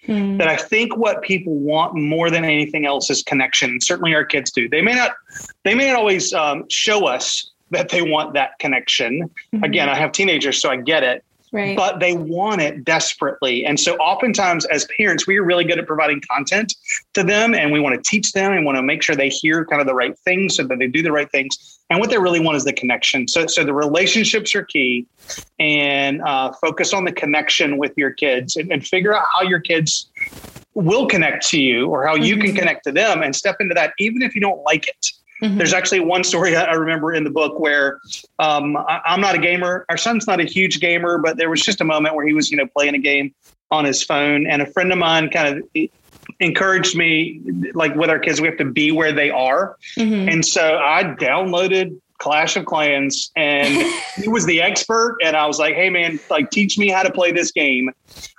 Hmm. 0.05 0.37
That 0.37 0.47
I 0.47 0.55
think 0.55 0.95
what 0.97 1.23
people 1.23 1.55
want 1.55 1.95
more 1.95 2.29
than 2.29 2.45
anything 2.45 2.85
else 2.85 3.09
is 3.09 3.23
connection. 3.23 3.81
Certainly, 3.81 4.13
our 4.13 4.23
kids 4.23 4.51
do. 4.51 4.69
They 4.69 4.81
may 4.81 4.93
not. 4.93 5.13
They 5.63 5.73
may 5.73 5.87
not 5.87 5.97
always 5.97 6.31
um, 6.31 6.65
show 6.69 7.07
us 7.07 7.51
that 7.71 7.89
they 7.89 8.03
want 8.03 8.33
that 8.35 8.51
connection. 8.59 9.23
Mm-hmm. 9.53 9.63
Again, 9.63 9.89
I 9.89 9.95
have 9.95 10.11
teenagers, 10.11 10.61
so 10.61 10.69
I 10.69 10.77
get 10.77 11.01
it. 11.01 11.23
Right. 11.55 11.77
But 11.77 12.01
they 12.01 12.11
want 12.11 12.59
it 12.59 12.83
desperately. 12.83 13.65
And 13.65 13.79
so 13.79 13.95
oftentimes 13.95 14.65
as 14.65 14.85
parents, 14.97 15.25
we 15.25 15.37
are 15.37 15.43
really 15.43 15.63
good 15.63 15.79
at 15.79 15.87
providing 15.87 16.21
content 16.29 16.75
to 17.13 17.23
them 17.23 17.55
and 17.55 17.71
we 17.71 17.79
want 17.79 17.95
to 17.95 18.09
teach 18.09 18.33
them 18.33 18.51
and 18.51 18.65
want 18.65 18.77
to 18.77 18.81
make 18.81 19.01
sure 19.01 19.15
they 19.15 19.29
hear 19.29 19.63
kind 19.63 19.79
of 19.79 19.87
the 19.87 19.93
right 19.93 20.19
things 20.19 20.57
so 20.57 20.65
that 20.65 20.79
they 20.79 20.87
do 20.87 21.01
the 21.01 21.13
right 21.13 21.31
things. 21.31 21.79
And 21.89 22.01
what 22.01 22.09
they 22.09 22.17
really 22.17 22.41
want 22.41 22.57
is 22.57 22.65
the 22.65 22.73
connection. 22.73 23.29
So, 23.29 23.47
so 23.47 23.63
the 23.63 23.73
relationships 23.73 24.53
are 24.53 24.63
key 24.63 25.07
and 25.57 26.21
uh, 26.23 26.51
focus 26.61 26.93
on 26.93 27.05
the 27.05 27.13
connection 27.13 27.77
with 27.77 27.93
your 27.95 28.11
kids 28.11 28.57
and, 28.57 28.69
and 28.69 28.85
figure 28.85 29.15
out 29.15 29.23
how 29.33 29.43
your 29.43 29.61
kids 29.61 30.07
will 30.73 31.07
connect 31.07 31.47
to 31.47 31.61
you 31.61 31.87
or 31.87 32.05
how 32.05 32.15
you 32.15 32.35
mm-hmm. 32.35 32.47
can 32.47 32.55
connect 32.55 32.83
to 32.83 32.91
them 32.91 33.23
and 33.23 33.33
step 33.33 33.55
into 33.61 33.73
that, 33.73 33.93
even 33.97 34.21
if 34.21 34.35
you 34.35 34.41
don't 34.41 34.61
like 34.63 34.89
it. 34.89 35.07
Mm-hmm. 35.41 35.57
There's 35.57 35.73
actually 35.73 35.99
one 35.99 36.23
story 36.23 36.55
I 36.55 36.73
remember 36.73 37.13
in 37.13 37.23
the 37.23 37.29
book 37.29 37.59
where 37.59 37.99
um, 38.39 38.77
I, 38.77 39.01
am 39.05 39.21
not 39.21 39.35
a 39.35 39.37
gamer. 39.37 39.85
Our 39.89 39.97
son's 39.97 40.27
not 40.27 40.39
a 40.39 40.45
huge 40.45 40.79
gamer, 40.79 41.17
but 41.17 41.37
there 41.37 41.49
was 41.49 41.61
just 41.61 41.81
a 41.81 41.83
moment 41.83 42.15
where 42.15 42.25
he 42.25 42.33
was, 42.33 42.51
you 42.51 42.57
know, 42.57 42.67
playing 42.67 42.95
a 42.95 42.99
game 42.99 43.33
on 43.71 43.83
his 43.83 44.01
phone, 44.03 44.47
and 44.47 44.61
a 44.61 44.65
friend 44.65 44.91
of 44.91 44.97
mine 44.97 45.29
kind 45.29 45.57
of 45.57 45.89
encouraged 46.39 46.95
me, 46.95 47.41
like 47.73 47.95
with 47.95 48.09
our 48.09 48.19
kids, 48.19 48.39
we 48.39 48.47
have 48.47 48.57
to 48.57 48.65
be 48.65 48.91
where 48.91 49.11
they 49.11 49.29
are, 49.29 49.75
mm-hmm. 49.97 50.29
and 50.29 50.45
so 50.45 50.77
I 50.77 51.03
downloaded 51.03 51.99
Clash 52.19 52.55
of 52.55 52.65
Clans, 52.65 53.31
and 53.35 53.91
he 54.15 54.27
was 54.27 54.45
the 54.45 54.61
expert. 54.61 55.17
And 55.23 55.35
I 55.35 55.45
was 55.47 55.59
like, 55.59 55.75
"Hey, 55.75 55.89
man, 55.89 56.19
like 56.29 56.51
teach 56.51 56.77
me 56.77 56.89
how 56.89 57.03
to 57.03 57.11
play 57.11 57.31
this 57.31 57.51
game." 57.51 57.91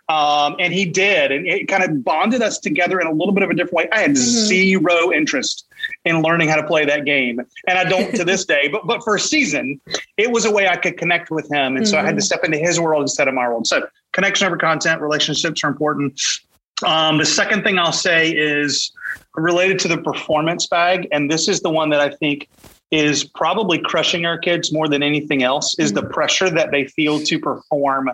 Um, 0.09 0.55
and 0.61 0.73
he 0.73 0.85
did, 0.85 1.33
and 1.33 1.47
it 1.47 1.67
kind 1.67 1.83
of 1.83 2.05
bonded 2.05 2.41
us 2.41 2.59
together 2.59 3.01
in 3.01 3.07
a 3.09 3.13
little 3.13 3.35
bit 3.35 3.43
of 3.43 3.51
a 3.51 3.55
different 3.55 3.75
way. 3.75 3.89
I 3.93 4.01
had 4.01 4.11
mm-hmm. 4.13 4.47
zero 4.47 5.13
interest 5.13 5.67
in 6.07 6.23
learning 6.23 6.49
how 6.49 6.57
to 6.57 6.67
play 6.67 6.85
that 6.87 7.05
game, 7.05 7.41
and 7.67 7.79
I 7.79 7.85
don't 7.85 8.15
to 8.15 8.25
this 8.25 8.45
day. 8.55 8.69
But 8.69 8.87
but 8.87 9.05
for 9.05 9.17
a 9.17 9.21
season, 9.21 9.81
it 10.17 10.31
was 10.31 10.47
a 10.47 10.51
way 10.51 10.69
I 10.69 10.77
could 10.77 10.97
connect 10.97 11.31
with 11.31 11.47
him, 11.47 11.77
and 11.77 11.79
mm-hmm. 11.79 11.85
so 11.85 11.99
I 11.99 12.03
had 12.03 12.11
to 12.11 12.13
mm-hmm. 12.13 12.21
step 12.21 12.45
into 12.45 12.59
his 12.59 12.81
world 12.81 13.03
instead 13.03 13.29
of 13.29 13.35
my 13.35 13.47
world. 13.47 13.67
So 13.67 13.87
connection 14.13 14.47
over 14.47 14.57
content, 14.57 15.03
relationships 15.03 15.63
are 15.63 15.69
important. 15.69 16.21
Um, 16.85 17.19
the 17.19 17.27
second 17.27 17.65
thing 17.65 17.79
I'll 17.79 17.93
say 17.93 18.31
is 18.31 18.93
related 19.35 19.79
to 19.81 19.89
the 19.89 19.99
performance 19.99 20.67
bag, 20.67 21.09
and 21.11 21.31
this 21.31 21.49
is 21.49 21.61
the 21.61 21.71
one 21.71 21.91
that 21.91 22.01
I 22.01 22.11
think 22.11 22.49
is 22.93 23.25
probably 23.25 23.79
crushing 23.79 24.25
our 24.27 24.39
kids 24.39 24.73
more 24.73 24.89
than 24.89 25.03
anything 25.03 25.43
else 25.43 25.77
is 25.79 25.93
the 25.93 26.03
mm-hmm. 26.03 26.13
pressure 26.13 26.49
that 26.49 26.71
they 26.71 26.87
feel 26.87 27.21
to 27.21 27.39
perform 27.39 28.11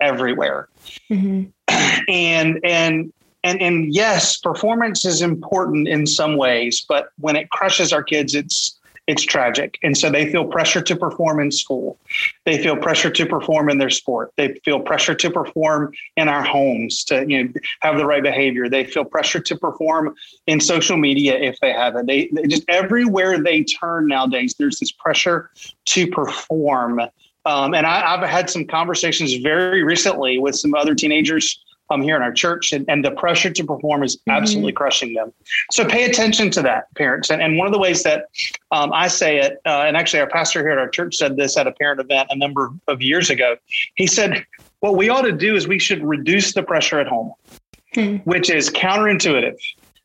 everywhere. 0.00 0.68
Mm-hmm. 1.10 1.50
And 2.08 2.60
and 2.64 3.12
and 3.44 3.60
and 3.60 3.94
yes, 3.94 4.38
performance 4.38 5.04
is 5.04 5.22
important 5.22 5.86
in 5.86 6.06
some 6.06 6.36
ways, 6.36 6.84
but 6.88 7.10
when 7.20 7.36
it 7.36 7.50
crushes 7.50 7.92
our 7.92 8.02
kids, 8.02 8.34
it's 8.34 8.78
it's 9.06 9.22
tragic. 9.22 9.78
And 9.82 9.98
so 9.98 10.10
they 10.10 10.32
feel 10.32 10.46
pressure 10.46 10.80
to 10.80 10.96
perform 10.96 11.38
in 11.38 11.52
school. 11.52 11.98
They 12.46 12.62
feel 12.62 12.74
pressure 12.74 13.10
to 13.10 13.26
perform 13.26 13.68
in 13.68 13.76
their 13.76 13.90
sport. 13.90 14.32
They 14.36 14.54
feel 14.64 14.80
pressure 14.80 15.14
to 15.14 15.30
perform 15.30 15.92
in 16.16 16.28
our 16.28 16.42
homes 16.42 17.04
to 17.04 17.26
you 17.28 17.44
know 17.44 17.52
have 17.80 17.98
the 17.98 18.06
right 18.06 18.22
behavior. 18.22 18.70
They 18.70 18.84
feel 18.84 19.04
pressure 19.04 19.40
to 19.40 19.56
perform 19.56 20.14
in 20.46 20.58
social 20.58 20.96
media 20.96 21.38
if 21.38 21.60
they 21.60 21.72
have 21.72 21.96
it. 21.96 22.06
They, 22.06 22.30
they 22.32 22.46
just 22.46 22.64
everywhere 22.68 23.38
they 23.38 23.62
turn 23.64 24.08
nowadays, 24.08 24.54
there's 24.58 24.78
this 24.78 24.90
pressure 24.92 25.50
to 25.84 26.06
perform. 26.06 27.00
Um, 27.46 27.74
and 27.74 27.86
I, 27.86 28.14
I've 28.14 28.26
had 28.26 28.48
some 28.48 28.64
conversations 28.64 29.34
very 29.34 29.82
recently 29.82 30.38
with 30.38 30.56
some 30.56 30.74
other 30.74 30.94
teenagers 30.94 31.62
um, 31.90 32.02
here 32.02 32.16
in 32.16 32.22
our 32.22 32.32
church, 32.32 32.72
and, 32.72 32.84
and 32.88 33.04
the 33.04 33.10
pressure 33.10 33.50
to 33.50 33.64
perform 33.64 34.02
is 34.02 34.16
mm-hmm. 34.16 34.30
absolutely 34.30 34.72
mm-hmm. 34.72 34.76
crushing 34.78 35.14
them. 35.14 35.32
So 35.70 35.84
pay 35.84 36.04
attention 36.04 36.50
to 36.52 36.62
that, 36.62 36.94
parents. 36.94 37.30
And, 37.30 37.42
and 37.42 37.58
one 37.58 37.66
of 37.66 37.72
the 37.72 37.78
ways 37.78 38.02
that 38.04 38.26
um, 38.70 38.92
I 38.92 39.08
say 39.08 39.38
it, 39.38 39.58
uh, 39.66 39.84
and 39.86 39.96
actually 39.96 40.20
our 40.20 40.28
pastor 40.28 40.60
here 40.60 40.70
at 40.70 40.78
our 40.78 40.88
church 40.88 41.16
said 41.16 41.36
this 41.36 41.56
at 41.56 41.66
a 41.66 41.72
parent 41.72 42.00
event 42.00 42.28
a 42.30 42.36
number 42.36 42.70
of 42.88 43.02
years 43.02 43.30
ago. 43.30 43.56
He 43.94 44.06
said, 44.06 44.44
what 44.80 44.96
we 44.96 45.08
ought 45.08 45.22
to 45.22 45.32
do 45.32 45.54
is 45.54 45.66
we 45.66 45.78
should 45.78 46.04
reduce 46.04 46.54
the 46.54 46.62
pressure 46.62 47.00
at 47.00 47.06
home, 47.06 47.32
mm-hmm. 47.94 48.28
which 48.28 48.50
is 48.50 48.70
counterintuitive. 48.70 49.56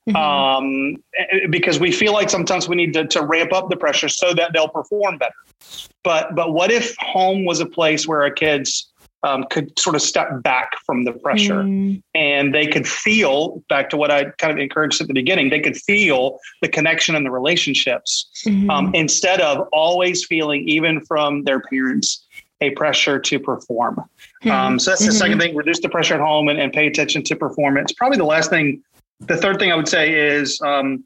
Mm-hmm. 0.07 0.15
Um, 0.15 1.03
eh, 1.17 1.47
because 1.49 1.79
we 1.79 1.91
feel 1.91 2.13
like 2.13 2.29
sometimes 2.29 2.67
we 2.67 2.75
need 2.75 2.93
to, 2.93 3.05
to 3.07 3.23
ramp 3.23 3.53
up 3.53 3.69
the 3.69 3.75
pressure 3.75 4.09
so 4.09 4.33
that 4.33 4.51
they'll 4.53 4.69
perform 4.69 5.17
better. 5.17 5.33
But 6.03 6.33
but 6.35 6.53
what 6.53 6.71
if 6.71 6.95
home 6.97 7.45
was 7.45 7.59
a 7.59 7.65
place 7.65 8.07
where 8.07 8.23
our 8.23 8.31
kids 8.31 8.88
um, 9.23 9.45
could 9.49 9.77
sort 9.77 9.95
of 9.95 10.01
step 10.01 10.41
back 10.41 10.71
from 10.85 11.03
the 11.03 11.11
pressure 11.11 11.63
mm. 11.63 12.01
and 12.15 12.53
they 12.55 12.65
could 12.65 12.87
feel 12.87 13.61
back 13.69 13.89
to 13.89 13.97
what 13.97 14.11
I 14.11 14.25
kind 14.37 14.51
of 14.51 14.59
encouraged 14.59 15.01
at 15.01 15.07
the 15.07 15.13
beginning, 15.13 15.49
they 15.49 15.59
could 15.59 15.75
feel 15.75 16.39
the 16.61 16.69
connection 16.69 17.15
and 17.15 17.25
the 17.25 17.31
relationships 17.31 18.29
mm-hmm. 18.45 18.69
um, 18.69 18.91
instead 18.93 19.41
of 19.41 19.67
always 19.73 20.25
feeling, 20.25 20.67
even 20.67 21.03
from 21.05 21.43
their 21.43 21.59
parents, 21.59 22.25
a 22.61 22.71
pressure 22.71 23.19
to 23.19 23.39
perform. 23.39 23.95
Mm-hmm. 23.95 24.51
Um, 24.51 24.79
so 24.79 24.91
that's 24.91 25.01
the 25.01 25.09
mm-hmm. 25.09 25.17
second 25.17 25.39
thing 25.39 25.55
reduce 25.55 25.79
the 25.79 25.89
pressure 25.89 26.15
at 26.15 26.21
home 26.21 26.47
and, 26.47 26.59
and, 26.59 26.71
pay 26.73 26.87
attention 26.87 27.23
to 27.23 27.35
performance. 27.35 27.91
Probably 27.93 28.17
the 28.17 28.25
last 28.25 28.49
thing, 28.49 28.81
the 29.19 29.37
third 29.37 29.59
thing 29.59 29.71
I 29.71 29.75
would 29.75 29.87
say 29.87 30.13
is 30.13 30.61
um, 30.61 31.03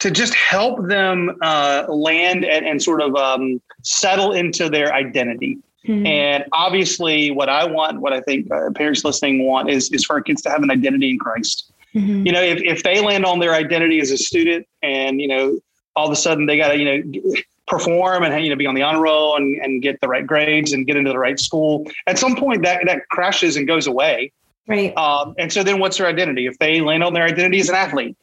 to 0.00 0.10
just 0.10 0.34
help 0.34 0.86
them 0.86 1.36
uh, 1.42 1.86
land 1.88 2.44
and, 2.44 2.66
and, 2.66 2.82
sort 2.82 3.00
of 3.00 3.14
um, 3.16 3.60
settle 3.82 4.32
into 4.32 4.68
their 4.68 4.92
identity. 4.92 5.58
Mm-hmm. 5.86 6.06
And 6.06 6.44
obviously, 6.52 7.30
what 7.30 7.48
I 7.48 7.64
want, 7.64 8.00
what 8.00 8.12
I 8.12 8.20
think 8.20 8.50
uh, 8.50 8.70
parents 8.74 9.04
listening 9.04 9.46
want, 9.46 9.70
is 9.70 9.90
is 9.92 10.04
for 10.04 10.16
our 10.16 10.22
kids 10.22 10.42
to 10.42 10.50
have 10.50 10.62
an 10.62 10.70
identity 10.70 11.10
in 11.10 11.18
Christ. 11.18 11.70
Mm-hmm. 11.94 12.26
You 12.26 12.32
know, 12.32 12.42
if 12.42 12.60
if 12.62 12.82
they 12.82 13.00
land 13.00 13.24
on 13.24 13.38
their 13.38 13.54
identity 13.54 14.00
as 14.00 14.10
a 14.10 14.18
student, 14.18 14.66
and 14.82 15.20
you 15.20 15.28
know, 15.28 15.58
all 15.94 16.06
of 16.06 16.12
a 16.12 16.16
sudden 16.16 16.46
they 16.46 16.56
got 16.56 16.68
to 16.68 16.78
you 16.78 16.84
know 16.84 17.34
perform 17.66 18.22
and 18.22 18.44
you 18.44 18.50
know 18.50 18.56
be 18.56 18.66
on 18.66 18.74
the 18.74 18.82
honor 18.82 19.00
roll 19.00 19.36
and, 19.36 19.56
and 19.62 19.82
get 19.82 20.00
the 20.00 20.08
right 20.08 20.26
grades 20.26 20.72
and 20.72 20.86
get 20.86 20.96
into 20.96 21.10
the 21.10 21.18
right 21.18 21.38
school. 21.38 21.86
At 22.06 22.18
some 22.18 22.36
point, 22.36 22.62
that 22.64 22.82
that 22.86 23.08
crashes 23.10 23.56
and 23.56 23.66
goes 23.66 23.86
away. 23.86 24.32
Right. 24.68 24.96
Um, 24.96 25.36
and 25.38 25.52
so 25.52 25.62
then, 25.62 25.78
what's 25.78 25.98
their 25.98 26.08
identity? 26.08 26.46
If 26.46 26.58
they 26.58 26.80
land 26.80 27.04
on 27.04 27.14
their 27.14 27.24
identity 27.24 27.60
as 27.60 27.68
an 27.68 27.76
athlete, 27.76 28.16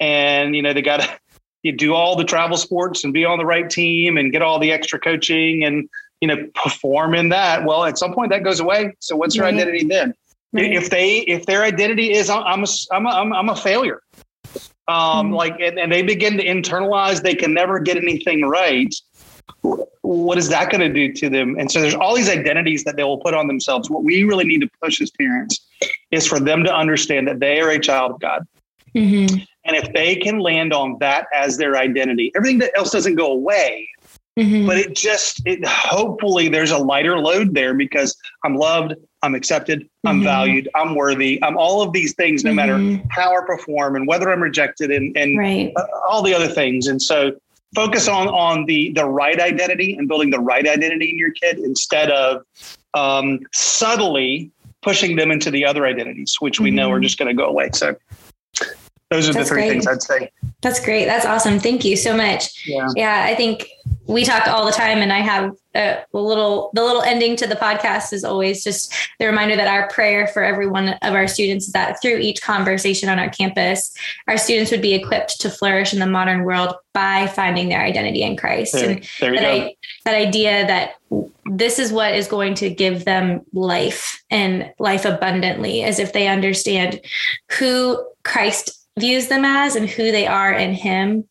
and 0.00 0.56
you 0.56 0.62
know 0.62 0.72
they 0.72 0.82
got 0.82 1.00
to 1.02 1.20
you 1.62 1.72
do 1.72 1.94
all 1.94 2.16
the 2.16 2.24
travel 2.24 2.56
sports 2.56 3.04
and 3.04 3.12
be 3.12 3.24
on 3.24 3.38
the 3.38 3.44
right 3.44 3.68
team 3.68 4.16
and 4.16 4.32
get 4.32 4.42
all 4.42 4.58
the 4.58 4.72
extra 4.72 4.98
coaching 4.98 5.64
and 5.64 5.88
you 6.20 6.28
know, 6.28 6.36
perform 6.54 7.14
in 7.14 7.30
that. 7.30 7.64
Well, 7.64 7.84
at 7.84 7.98
some 7.98 8.14
point 8.14 8.30
that 8.30 8.44
goes 8.44 8.60
away. 8.60 8.94
So 9.00 9.16
what's 9.16 9.34
your 9.34 9.44
right. 9.44 9.54
identity 9.54 9.84
then? 9.84 10.14
Right. 10.52 10.72
If 10.72 10.90
they 10.90 11.18
if 11.20 11.46
their 11.46 11.62
identity 11.62 12.12
is 12.12 12.28
I'm 12.28 12.64
a 12.64 12.66
I'm 12.92 13.06
a 13.06 13.10
I'm 13.10 13.48
a 13.48 13.56
failure, 13.56 14.02
um, 14.88 15.28
mm-hmm. 15.28 15.34
like 15.34 15.60
and, 15.60 15.78
and 15.78 15.92
they 15.92 16.02
begin 16.02 16.36
to 16.38 16.44
internalize 16.44 17.22
they 17.22 17.34
can 17.34 17.54
never 17.54 17.78
get 17.78 17.96
anything 17.96 18.42
right. 18.42 18.92
What 20.02 20.38
is 20.38 20.48
that 20.48 20.70
going 20.70 20.80
to 20.80 20.92
do 20.92 21.12
to 21.12 21.28
them? 21.28 21.56
And 21.58 21.70
so 21.70 21.80
there's 21.80 21.94
all 21.94 22.16
these 22.16 22.28
identities 22.28 22.82
that 22.84 22.96
they 22.96 23.04
will 23.04 23.18
put 23.18 23.34
on 23.34 23.46
themselves. 23.46 23.88
What 23.88 24.02
we 24.02 24.24
really 24.24 24.44
need 24.44 24.60
to 24.62 24.70
push 24.82 25.00
as 25.00 25.10
parents 25.12 25.64
is 26.10 26.26
for 26.26 26.40
them 26.40 26.64
to 26.64 26.74
understand 26.74 27.28
that 27.28 27.38
they 27.38 27.60
are 27.60 27.70
a 27.70 27.78
child 27.78 28.12
of 28.12 28.20
God. 28.20 28.46
Mm-hmm. 28.94 29.36
And 29.64 29.76
if 29.76 29.92
they 29.92 30.16
can 30.16 30.40
land 30.40 30.72
on 30.72 30.96
that 31.00 31.26
as 31.32 31.58
their 31.58 31.76
identity, 31.76 32.32
everything 32.34 32.58
that 32.58 32.72
else 32.76 32.90
doesn't 32.90 33.14
go 33.14 33.30
away. 33.30 33.88
Mm-hmm. 34.38 34.66
But 34.66 34.78
it 34.78 34.94
just, 34.94 35.42
it 35.46 35.66
hopefully 35.66 36.48
there's 36.48 36.70
a 36.70 36.78
lighter 36.78 37.18
load 37.18 37.54
there 37.54 37.74
because 37.74 38.16
I'm 38.44 38.54
loved, 38.54 38.94
I'm 39.22 39.34
accepted, 39.34 39.88
I'm 40.06 40.16
mm-hmm. 40.16 40.24
valued, 40.24 40.68
I'm 40.74 40.94
worthy, 40.94 41.42
I'm 41.42 41.58
all 41.58 41.82
of 41.82 41.92
these 41.92 42.14
things, 42.14 42.44
no 42.44 42.50
mm-hmm. 42.50 42.56
matter 42.96 43.08
how 43.10 43.36
I 43.36 43.44
perform 43.44 43.96
and 43.96 44.06
whether 44.06 44.30
I'm 44.30 44.40
rejected 44.40 44.90
and, 44.90 45.16
and 45.16 45.38
right. 45.38 45.72
Uh, 45.76 45.84
all 46.08 46.22
the 46.22 46.34
other 46.34 46.48
things. 46.48 46.86
And 46.86 47.02
so 47.02 47.32
focus 47.74 48.08
on 48.08 48.28
on 48.28 48.64
the 48.66 48.92
the 48.92 49.04
right 49.04 49.40
identity 49.40 49.94
and 49.94 50.08
building 50.08 50.30
the 50.30 50.40
right 50.40 50.66
identity 50.66 51.10
in 51.10 51.18
your 51.18 51.32
kid 51.32 51.58
instead 51.58 52.10
of 52.10 52.42
um, 52.94 53.40
subtly 53.52 54.50
pushing 54.82 55.16
them 55.16 55.30
into 55.30 55.50
the 55.50 55.64
other 55.64 55.86
identities, 55.86 56.36
which 56.40 56.58
we 56.58 56.70
know 56.70 56.90
are 56.90 56.96
mm-hmm. 56.96 57.02
just 57.02 57.18
going 57.18 57.28
to 57.28 57.34
go 57.34 57.46
away. 57.48 57.70
So 57.74 57.96
those 59.10 59.28
are 59.28 59.32
That's 59.32 59.48
the 59.48 59.54
three 59.54 59.62
great. 59.62 59.70
things 59.70 59.86
I'd 59.88 60.02
say. 60.02 60.30
That's 60.62 60.78
great. 60.78 61.06
That's 61.06 61.26
awesome. 61.26 61.58
Thank 61.58 61.84
you 61.84 61.96
so 61.96 62.16
much. 62.16 62.66
Yeah. 62.66 62.88
yeah, 62.94 63.24
I 63.26 63.34
think 63.34 63.68
we 64.06 64.24
talk 64.24 64.46
all 64.46 64.64
the 64.64 64.72
time 64.72 64.98
and 64.98 65.12
I 65.12 65.18
have 65.18 65.52
a 65.74 66.04
little 66.12 66.70
the 66.74 66.82
little 66.82 67.02
ending 67.02 67.36
to 67.36 67.46
the 67.46 67.54
podcast 67.54 68.12
is 68.12 68.24
always 68.24 68.64
just 68.64 68.92
the 69.18 69.26
reminder 69.26 69.56
that 69.56 69.68
our 69.68 69.88
prayer 69.88 70.26
for 70.26 70.42
every 70.42 70.66
one 70.66 70.88
of 70.88 71.14
our 71.14 71.28
students 71.28 71.66
is 71.66 71.72
that 71.72 72.00
through 72.02 72.18
each 72.18 72.42
conversation 72.42 73.08
on 73.08 73.18
our 73.18 73.30
campus, 73.30 73.92
our 74.28 74.36
students 74.36 74.70
would 74.70 74.82
be 74.82 74.94
equipped 74.94 75.40
to 75.40 75.50
flourish 75.50 75.92
in 75.92 75.98
the 75.98 76.06
modern 76.06 76.42
world 76.42 76.74
by 76.92 77.26
finding 77.28 77.68
their 77.68 77.82
identity 77.82 78.22
in 78.22 78.36
Christ. 78.36 78.74
There, 78.74 78.90
and 78.90 79.06
there 79.20 79.34
that, 79.34 79.44
I, 79.44 79.76
that 80.04 80.14
idea 80.14 80.66
that 80.66 80.94
this 81.46 81.78
is 81.78 81.92
what 81.92 82.14
is 82.14 82.28
going 82.28 82.54
to 82.54 82.70
give 82.70 83.04
them 83.04 83.42
life 83.52 84.22
and 84.30 84.72
life 84.78 85.04
abundantly, 85.04 85.82
as 85.82 85.98
if 85.98 86.12
they 86.12 86.28
understand 86.28 87.00
who 87.58 88.04
Christ 88.24 88.79
views 88.98 89.28
them 89.28 89.44
as 89.44 89.76
and 89.76 89.88
who 89.88 90.10
they 90.12 90.26
are 90.26 90.52
in 90.52 90.72
him 90.72 91.24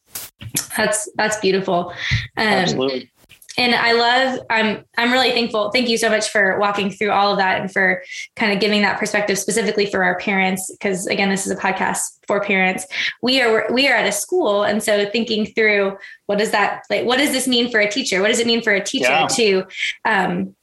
that's 0.78 1.10
that's 1.16 1.38
beautiful 1.40 1.90
um, 2.38 2.48
absolutely 2.48 3.12
and 3.60 3.76
I 3.76 3.92
love 3.92 4.40
I'm 4.50 4.86
I'm 4.98 5.12
really 5.12 5.32
thankful. 5.32 5.70
Thank 5.72 5.90
you 5.90 5.98
so 5.98 6.10
much 6.10 6.30
for 6.30 6.58
walking 6.60 6.90
through 6.90 7.12
all 7.12 7.34
of 7.34 7.38
that 7.40 7.60
and 7.60 7.72
for 7.72 8.02
kind 8.38 8.54
of 8.54 8.62
giving 8.62 8.82
that 8.84 8.98
perspective 8.98 9.38
specifically 9.38 9.86
for 9.86 10.02
our 10.02 10.18
parents 10.18 10.72
because 10.72 11.08
again 11.08 11.30
this 11.30 11.46
is 11.46 11.52
a 11.52 11.58
podcast 11.58 12.00
for 12.26 12.40
parents. 12.40 12.88
We 13.22 13.42
are 13.42 13.68
we 13.72 13.90
are 13.90 13.96
at 13.96 14.08
a 14.08 14.14
school 14.14 14.64
and 14.64 14.82
so 14.82 15.06
thinking 15.10 15.46
through 15.46 15.98
what 16.28 16.38
does 16.38 16.52
that 16.52 16.84
like 16.90 17.06
what 17.06 17.18
does 17.18 17.32
this 17.32 17.50
mean 17.50 17.70
for 17.70 17.82
a 17.82 17.92
teacher? 17.92 18.22
What 18.22 18.30
does 18.30 18.40
it 18.40 18.48
mean 18.48 18.62
for 18.62 18.72
a 18.72 18.84
teacher 18.84 19.10
yeah. 19.10 19.28
to 19.28 19.64
um 20.06 20.56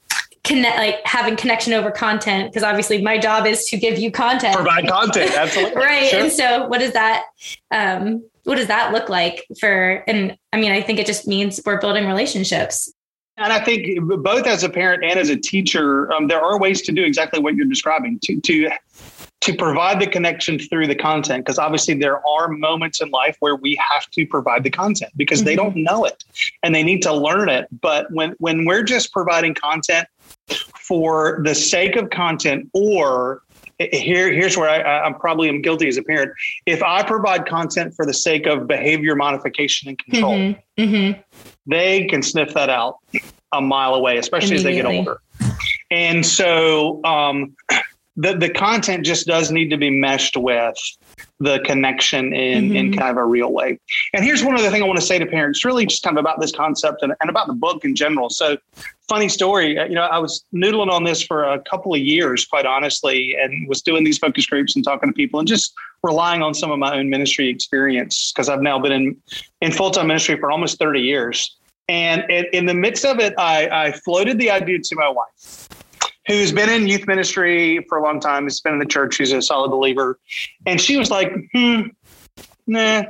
connect 0.46 0.78
like 0.78 1.00
having 1.04 1.36
connection 1.36 1.72
over 1.72 1.90
content 1.90 2.50
because 2.50 2.62
obviously 2.62 3.02
my 3.02 3.18
job 3.18 3.46
is 3.46 3.64
to 3.66 3.76
give 3.76 3.98
you 3.98 4.10
content 4.10 4.54
provide 4.54 4.86
content 4.86 5.30
absolutely 5.32 5.76
right 5.82 6.08
sure. 6.08 6.20
and 6.20 6.32
so 6.32 6.66
what 6.68 6.78
does 6.78 6.92
that 6.92 7.24
um 7.72 8.24
what 8.44 8.54
does 8.54 8.68
that 8.68 8.92
look 8.92 9.08
like 9.08 9.44
for 9.58 10.04
and 10.06 10.36
i 10.52 10.56
mean 10.56 10.72
i 10.72 10.80
think 10.80 10.98
it 10.98 11.06
just 11.06 11.26
means 11.26 11.60
we're 11.66 11.80
building 11.80 12.06
relationships 12.06 12.92
and 13.36 13.52
i 13.52 13.62
think 13.62 14.00
both 14.22 14.46
as 14.46 14.62
a 14.62 14.68
parent 14.68 15.04
and 15.04 15.18
as 15.18 15.28
a 15.28 15.36
teacher 15.36 16.12
um, 16.12 16.28
there 16.28 16.40
are 16.40 16.58
ways 16.58 16.80
to 16.80 16.92
do 16.92 17.04
exactly 17.04 17.40
what 17.40 17.56
you're 17.56 17.66
describing 17.66 18.18
to 18.22 18.40
to 18.40 18.70
to 19.42 19.54
provide 19.54 20.00
the 20.00 20.06
connection 20.06 20.58
through 20.58 20.86
the 20.86 20.94
content 20.94 21.44
because 21.44 21.58
obviously 21.58 21.94
there 21.94 22.26
are 22.26 22.48
moments 22.48 23.00
in 23.00 23.10
life 23.10 23.36
where 23.40 23.54
we 23.54 23.76
have 23.76 24.10
to 24.10 24.26
provide 24.26 24.64
the 24.64 24.70
content 24.70 25.12
because 25.16 25.40
mm-hmm. 25.40 25.46
they 25.46 25.56
don't 25.56 25.76
know 25.76 26.04
it 26.04 26.24
and 26.62 26.74
they 26.74 26.82
need 26.82 27.02
to 27.02 27.12
learn 27.12 27.48
it 27.48 27.68
but 27.80 28.10
when 28.12 28.34
when 28.38 28.64
we're 28.64 28.82
just 28.82 29.12
providing 29.12 29.54
content 29.54 30.08
for 30.86 31.40
the 31.44 31.54
sake 31.54 31.96
of 31.96 32.10
content 32.10 32.68
or 32.72 33.42
here, 33.78 34.32
here's 34.32 34.56
where 34.56 34.68
I, 34.68 35.00
I'm 35.00 35.14
probably 35.14 35.48
am 35.48 35.60
guilty 35.60 35.88
as 35.88 35.96
a 35.96 36.02
parent. 36.02 36.32
If 36.64 36.82
I 36.82 37.02
provide 37.02 37.46
content 37.46 37.94
for 37.94 38.06
the 38.06 38.14
sake 38.14 38.46
of 38.46 38.66
behavior 38.66 39.14
modification 39.14 39.88
and 39.88 39.98
control, 39.98 40.34
mm-hmm. 40.34 40.82
Mm-hmm. 40.82 41.20
they 41.66 42.06
can 42.06 42.22
sniff 42.22 42.54
that 42.54 42.70
out 42.70 42.98
a 43.52 43.60
mile 43.60 43.94
away, 43.94 44.16
especially 44.18 44.56
as 44.56 44.62
they 44.62 44.74
get 44.74 44.86
older. 44.86 45.20
And 45.90 46.24
so 46.24 47.04
um, 47.04 47.54
the 48.16 48.34
the 48.34 48.48
content 48.48 49.04
just 49.04 49.26
does 49.26 49.50
need 49.50 49.68
to 49.70 49.76
be 49.76 49.90
meshed 49.90 50.36
with 50.36 50.76
the 51.38 51.60
connection 51.60 52.32
in 52.32 52.64
mm-hmm. 52.64 52.76
in 52.76 52.96
kind 52.96 53.10
of 53.10 53.18
a 53.18 53.24
real 53.24 53.52
way. 53.52 53.78
And 54.14 54.24
here's 54.24 54.42
one 54.42 54.58
other 54.58 54.70
thing 54.70 54.82
I 54.82 54.86
want 54.86 54.98
to 54.98 55.04
say 55.04 55.18
to 55.18 55.26
parents, 55.26 55.64
really 55.64 55.84
just 55.84 56.02
kind 56.02 56.16
of 56.16 56.22
about 56.22 56.40
this 56.40 56.52
concept 56.52 57.02
and, 57.02 57.12
and 57.20 57.28
about 57.28 57.46
the 57.46 57.52
book 57.52 57.84
in 57.84 57.94
general. 57.94 58.30
So 58.30 58.56
funny 59.08 59.28
story, 59.28 59.78
uh, 59.78 59.86
you 59.86 59.94
know, 59.94 60.02
I 60.02 60.18
was 60.18 60.44
noodling 60.54 60.90
on 60.90 61.04
this 61.04 61.22
for 61.22 61.44
a 61.44 61.60
couple 61.60 61.94
of 61.94 62.00
years, 62.00 62.44
quite 62.44 62.66
honestly, 62.66 63.36
and 63.40 63.68
was 63.68 63.82
doing 63.82 64.04
these 64.04 64.18
focus 64.18 64.46
groups 64.46 64.74
and 64.76 64.84
talking 64.84 65.08
to 65.08 65.12
people 65.12 65.38
and 65.38 65.48
just 65.48 65.72
relying 66.02 66.42
on 66.42 66.54
some 66.54 66.70
of 66.70 66.78
my 66.78 66.96
own 66.96 67.08
ministry 67.10 67.48
experience 67.48 68.32
because 68.32 68.48
I've 68.48 68.62
now 68.62 68.78
been 68.78 68.92
in 68.92 69.16
in 69.60 69.72
full-time 69.72 70.08
ministry 70.08 70.36
for 70.38 70.50
almost 70.50 70.78
30 70.78 71.00
years. 71.00 71.56
And 71.88 72.28
in, 72.30 72.46
in 72.52 72.66
the 72.66 72.74
midst 72.74 73.04
of 73.04 73.20
it, 73.20 73.34
I, 73.38 73.68
I 73.70 73.92
floated 73.92 74.38
the 74.38 74.50
idea 74.50 74.78
to 74.80 74.96
my 74.96 75.08
wife 75.08 75.68
who's 76.26 76.52
been 76.52 76.68
in 76.68 76.88
youth 76.88 77.06
ministry 77.06 77.84
for 77.88 77.98
a 77.98 78.02
long 78.02 78.20
time, 78.20 78.44
has 78.44 78.60
been 78.60 78.74
in 78.74 78.78
the 78.78 78.86
church, 78.86 79.14
she's 79.14 79.32
a 79.32 79.40
solid 79.40 79.70
believer. 79.70 80.18
And 80.66 80.80
she 80.80 80.96
was 80.96 81.10
like, 81.10 81.32
hmm, 81.52 81.82
nah. 82.66 83.04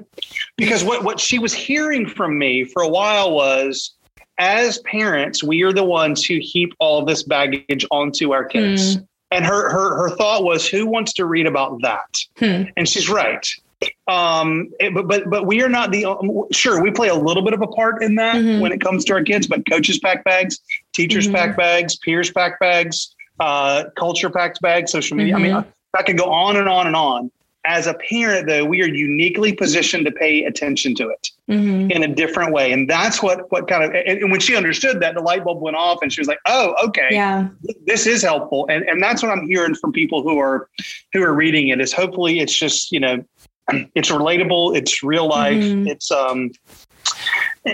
Because 0.56 0.84
what, 0.84 1.02
what 1.02 1.18
she 1.18 1.38
was 1.38 1.54
hearing 1.54 2.06
from 2.06 2.38
me 2.38 2.64
for 2.64 2.82
a 2.82 2.88
while 2.88 3.32
was, 3.32 3.95
as 4.38 4.78
parents, 4.80 5.42
we 5.42 5.62
are 5.62 5.72
the 5.72 5.84
ones 5.84 6.24
who 6.24 6.38
heap 6.40 6.74
all 6.78 7.04
this 7.04 7.22
baggage 7.22 7.86
onto 7.90 8.32
our 8.32 8.44
kids. 8.44 8.96
Mm. 8.96 9.08
And 9.32 9.44
her, 9.44 9.70
her 9.70 9.96
her 9.96 10.16
thought 10.16 10.44
was, 10.44 10.68
who 10.68 10.86
wants 10.86 11.12
to 11.14 11.24
read 11.24 11.46
about 11.46 11.82
that? 11.82 12.16
Hmm. 12.38 12.70
And 12.76 12.88
she's 12.88 13.08
right. 13.10 13.44
Um, 14.06 14.70
but 14.94 15.08
but 15.08 15.28
but 15.28 15.46
we 15.46 15.62
are 15.62 15.68
not 15.68 15.90
the 15.90 16.06
sure 16.52 16.80
we 16.80 16.92
play 16.92 17.08
a 17.08 17.14
little 17.14 17.42
bit 17.42 17.52
of 17.52 17.60
a 17.60 17.66
part 17.66 18.04
in 18.04 18.14
that 18.14 18.36
mm-hmm. 18.36 18.60
when 18.60 18.70
it 18.70 18.80
comes 18.80 19.04
to 19.06 19.14
our 19.14 19.22
kids. 19.24 19.48
But 19.48 19.68
coaches 19.68 19.98
pack 19.98 20.22
bags, 20.22 20.60
teachers 20.94 21.26
mm-hmm. 21.26 21.34
pack 21.34 21.56
bags, 21.56 21.96
peers 21.96 22.30
pack 22.30 22.60
bags, 22.60 23.16
uh, 23.40 23.84
culture 23.96 24.30
packed 24.30 24.60
bags, 24.62 24.92
social 24.92 25.16
media. 25.16 25.34
Mm-hmm. 25.34 25.44
I 25.44 25.48
mean. 25.48 25.56
I, 25.56 25.64
I 25.96 26.02
could 26.02 26.18
go 26.18 26.30
on 26.30 26.56
and 26.56 26.68
on 26.68 26.86
and 26.86 26.94
on. 26.94 27.30
As 27.66 27.86
a 27.86 27.94
parent, 27.94 28.46
though, 28.46 28.64
we 28.64 28.82
are 28.82 28.88
uniquely 28.88 29.52
positioned 29.52 30.06
to 30.06 30.12
pay 30.12 30.44
attention 30.44 30.94
to 30.96 31.08
it 31.08 31.30
mm-hmm. 31.50 31.90
in 31.90 32.02
a 32.04 32.14
different 32.14 32.52
way, 32.52 32.72
and 32.72 32.88
that's 32.88 33.22
what 33.22 33.50
what 33.50 33.68
kind 33.68 33.84
of. 33.84 33.92
And 33.94 34.30
when 34.30 34.40
she 34.40 34.56
understood 34.56 35.00
that, 35.00 35.14
the 35.14 35.20
light 35.20 35.44
bulb 35.44 35.60
went 35.60 35.76
off, 35.76 35.98
and 36.00 36.12
she 36.12 36.20
was 36.20 36.28
like, 36.28 36.38
"Oh, 36.46 36.74
okay, 36.84 37.08
yeah, 37.10 37.48
this 37.84 38.06
is 38.06 38.22
helpful." 38.22 38.66
And 38.70 38.84
and 38.88 39.02
that's 39.02 39.22
what 39.22 39.32
I'm 39.32 39.46
hearing 39.46 39.74
from 39.74 39.92
people 39.92 40.22
who 40.22 40.38
are 40.38 40.68
who 41.12 41.22
are 41.22 41.34
reading 41.34 41.68
it. 41.68 41.80
Is 41.80 41.92
hopefully 41.92 42.40
it's 42.40 42.56
just 42.56 42.92
you 42.92 43.00
know 43.00 43.24
it's 43.94 44.10
relatable, 44.10 44.76
it's 44.76 45.02
real 45.02 45.28
life, 45.28 45.62
mm-hmm. 45.62 45.88
it's 45.88 46.10
um, 46.10 46.52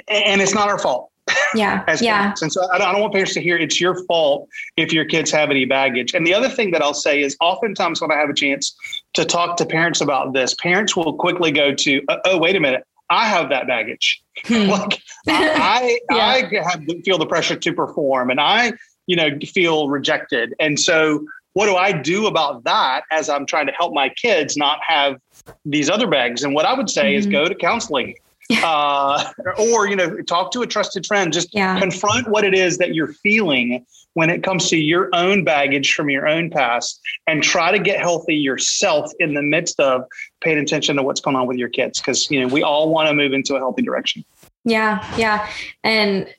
and 0.09 0.41
it's 0.41 0.55
not 0.55 0.69
our 0.69 0.79
fault. 0.79 1.12
Yeah, 1.55 1.85
yeah. 2.01 2.19
Parents. 2.19 2.43
And 2.43 2.53
so 2.53 2.71
I 2.73 2.79
don't, 2.79 3.01
want 3.01 3.13
parents 3.13 3.35
to 3.35 3.41
hear 3.41 3.57
it's 3.57 3.81
your 3.81 4.05
fault 4.07 4.49
if 4.77 4.93
your 4.93 5.05
kids 5.05 5.31
have 5.31 5.51
any 5.51 5.65
baggage. 5.65 6.15
And 6.15 6.27
the 6.27 6.35
other 6.35 6.49
thing 6.49 6.71
that 6.73 6.83
I'll 6.83 6.95
say 6.95 7.23
is, 7.23 7.37
oftentimes 7.41 8.01
when 8.01 8.11
I 8.11 8.17
have 8.17 8.31
a 8.31 8.35
chance 8.35 8.75
to 9.15 9.25
talk 9.25 9.57
to 9.59 9.67
parents 9.67 10.01
about 10.01 10.33
this, 10.33 10.55
parents 10.55 10.97
will 10.97 11.15
quickly 11.15 11.53
go 11.53 11.75
to, 11.75 12.03
uh, 12.09 12.19
"Oh, 12.25 12.39
wait 12.39 12.57
a 12.57 12.61
minute." 12.61 12.85
I 13.11 13.27
have 13.27 13.51
that 13.51 13.67
baggage. 13.67 14.23
Hmm. 14.47 14.69
like 14.71 14.99
I, 15.29 15.99
I, 16.11 16.51
yeah. 16.51 16.65
I 16.65 16.71
have, 16.71 16.83
feel 17.05 17.19
the 17.19 17.27
pressure 17.27 17.55
to 17.55 17.73
perform, 17.75 18.31
and 18.31 18.41
I, 18.41 18.73
you 19.07 19.15
know, 19.15 19.29
feel 19.47 19.89
rejected. 19.89 20.55
And 20.59 20.81
so, 20.81 21.25
what 21.53 21.67
do 21.67 21.77
I 21.77 21.93
do 21.93 22.27
about 22.27 22.65
that 22.65 23.03
as 23.13 23.29
I'm 23.29 23.45
trying 23.45 23.67
to 23.67 23.73
help 23.73 23.93
my 23.93 24.09
kids 24.09 24.57
not 24.57 24.79
have 24.87 25.21
these 25.65 25.91
other 25.91 26.07
bags. 26.07 26.45
And 26.45 26.55
what 26.55 26.65
I 26.65 26.75
would 26.75 26.89
say 26.89 27.13
mm-hmm. 27.13 27.19
is 27.19 27.27
go 27.27 27.47
to 27.47 27.55
counseling. 27.55 28.15
uh, 28.63 29.33
or 29.59 29.89
you 29.89 29.97
know 29.97 30.21
talk 30.23 30.53
to 30.53 30.63
a 30.63 30.67
trusted 30.67 31.07
friend. 31.07 31.33
Just 31.33 31.49
yeah. 31.53 31.79
confront 31.79 32.29
what 32.29 32.45
it 32.45 32.55
is 32.55 32.79
that 32.79 32.95
you're 32.95 33.13
feeling 33.15 33.85
when 34.15 34.29
it 34.29 34.43
comes 34.43 34.69
to 34.69 34.77
your 34.77 35.09
own 35.15 35.43
baggage 35.43 35.95
from 35.95 36.11
your 36.11 36.29
own 36.29 36.51
past 36.51 37.01
and 37.27 37.43
try 37.43 37.73
to 37.73 37.79
get 37.79 37.99
healthy 37.99 38.35
yourself 38.35 39.11
in 39.19 39.35
the 39.35 39.43
midst 39.43 39.81
of 39.81 40.05
paying 40.41 40.59
attention 40.59 40.97
to 40.97 41.03
what's 41.03 41.21
going 41.21 41.37
on 41.37 41.47
with 41.47 41.57
your 41.57 41.69
kids. 41.69 42.01
Because 42.01 42.31
you 42.31 42.41
know 42.41 42.53
we 42.53 42.63
all 42.63 42.91
want 42.91 43.09
to 43.09 43.15
move 43.15 43.33
into 43.33 43.55
a 43.55 43.59
healthy 43.59 43.83
direction. 43.83 44.25
Yeah 44.65 45.07
yeah. 45.17 45.49
And 45.83 46.33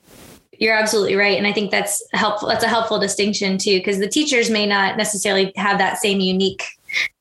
you're 0.59 0.75
absolutely 0.75 1.15
right. 1.15 1.37
And 1.37 1.47
i 1.47 1.51
think 1.51 1.71
that's 1.71 2.03
helpful 2.13 2.47
that's 2.49 2.63
a 2.63 2.67
helpful 2.67 2.99
distinction 2.99 3.57
too 3.57 3.79
because 3.79 3.99
the 3.99 4.07
teachers 4.07 4.49
may 4.49 4.65
not 4.65 4.97
necessarily 4.97 5.51
have 5.55 5.77
that 5.77 5.97
same 5.97 6.19
unique 6.19 6.63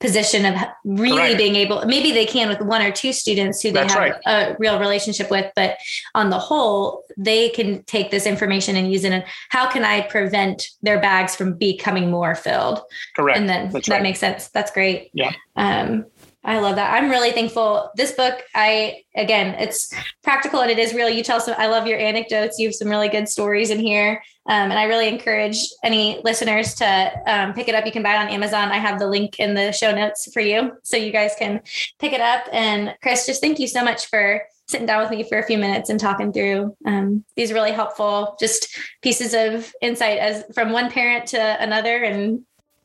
position 0.01 0.45
of 0.45 0.55
really 0.85 1.17
Correct. 1.17 1.39
being 1.39 1.55
able 1.57 1.85
maybe 1.87 2.13
they 2.13 2.27
can 2.27 2.49
with 2.49 2.61
one 2.61 2.83
or 2.83 2.91
two 2.91 3.13
students 3.13 3.61
who 3.63 3.71
they 3.71 3.81
That's 3.81 3.95
have 3.95 4.03
right. 4.03 4.15
a 4.27 4.57
real 4.59 4.79
relationship 4.79 5.31
with 5.31 5.51
but 5.57 5.79
on 6.15 6.31
the 6.31 6.39
whole 6.39 7.05
they 7.17 7.49
can 7.51 7.83
take 7.85 8.11
this 8.11 8.27
information 8.27 8.77
and 8.77 8.93
use 8.93 9.05
it 9.05 9.13
and 9.13 9.25
how 9.51 9.71
can 9.71 9.85
i 9.85 10.01
prevent 10.03 10.69
their 10.83 11.01
bags 11.01 11.37
from 11.37 11.55
becoming 11.55 12.11
more 12.11 12.35
filled 12.35 12.81
correct 13.17 13.39
and 13.39 13.49
then 13.49 13.71
That's 13.71 13.89
that 13.89 13.95
right. 13.97 14.03
makes 14.03 14.19
sense 14.19 14.49
that's 14.49 14.71
great 14.71 15.11
yeah 15.15 15.33
um 15.57 16.07
I 16.45 16.59
love 16.59 16.75
that. 16.77 16.93
I'm 16.93 17.09
really 17.09 17.31
thankful. 17.31 17.91
This 17.95 18.13
book, 18.13 18.43
I 18.55 19.05
again, 19.15 19.55
it's 19.61 19.95
practical 20.25 20.61
and 20.61 20.71
it 20.71 20.79
is 20.79 20.93
real. 20.93 21.09
You 21.09 21.23
tell 21.23 21.41
some. 21.41 21.55
I 21.57 21.69
love 21.69 21.87
your 21.87 21.99
anecdotes. 21.99 22.59
You 22.59 22.69
have 22.69 22.75
some 22.75 22.89
really 22.89 23.09
good 23.09 23.29
stories 23.29 23.71
in 23.71 23.79
here, 23.79 24.21
um, 24.49 24.71
and 24.71 24.79
I 24.79 24.85
really 24.85 25.07
encourage 25.07 25.59
any 25.85 26.21
listeners 26.25 26.75
to 26.77 27.13
um, 27.27 27.53
pick 27.53 27.69
it 27.69 27.77
up. 27.77 27.87
You 27.87 27.93
can 27.93 28.03
buy 28.03 28.15
it 28.15 28.19
on 28.19 28.29
Amazon. 28.29 28.73
I 28.73 28.79
have 28.79 28.99
the 28.99 29.07
link 29.07 29.39
in 29.39 29.55
the 29.55 29.71
show 29.71 29.95
notes 29.95 30.29
for 30.33 30.41
you, 30.41 30.73
so 30.83 30.97
you 30.97 31.13
guys 31.13 31.33
can 31.39 31.61
pick 32.01 32.13
it 32.13 32.21
up. 32.21 32.45
And 32.53 32.95
Chris, 33.03 33.25
just 33.25 33.41
thank 33.41 33.61
you 33.61 33.69
so 33.69 33.85
much 33.85 34.07
for 34.07 34.43
sitting 34.67 34.87
down 34.87 35.03
with 35.03 35.11
me 35.11 35.23
for 35.23 35.39
a 35.39 35.45
few 35.45 35.59
minutes 35.59 35.91
and 35.91 36.01
talking 36.01 36.33
through 36.33 36.77
um, 36.87 37.25
these 37.37 37.53
really 37.53 37.73
helpful, 37.73 38.37
just 38.41 38.77
pieces 39.01 39.33
of 39.33 39.73
insight 39.81 40.19
as 40.19 40.45
from 40.55 40.73
one 40.73 40.91
parent 40.91 41.27
to 41.29 41.63
another, 41.63 42.03
and 42.03 42.41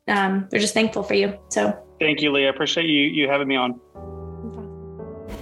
um, 0.07 0.47
we're 0.51 0.59
just 0.59 0.75
thankful 0.75 1.01
for 1.01 1.15
you. 1.15 1.39
So. 1.49 1.86
Thank 1.99 2.21
you, 2.21 2.31
Leah. 2.31 2.47
I 2.47 2.49
appreciate 2.49 2.85
you 2.85 3.01
you 3.01 3.29
having 3.29 3.47
me 3.47 3.55
on. 3.55 3.79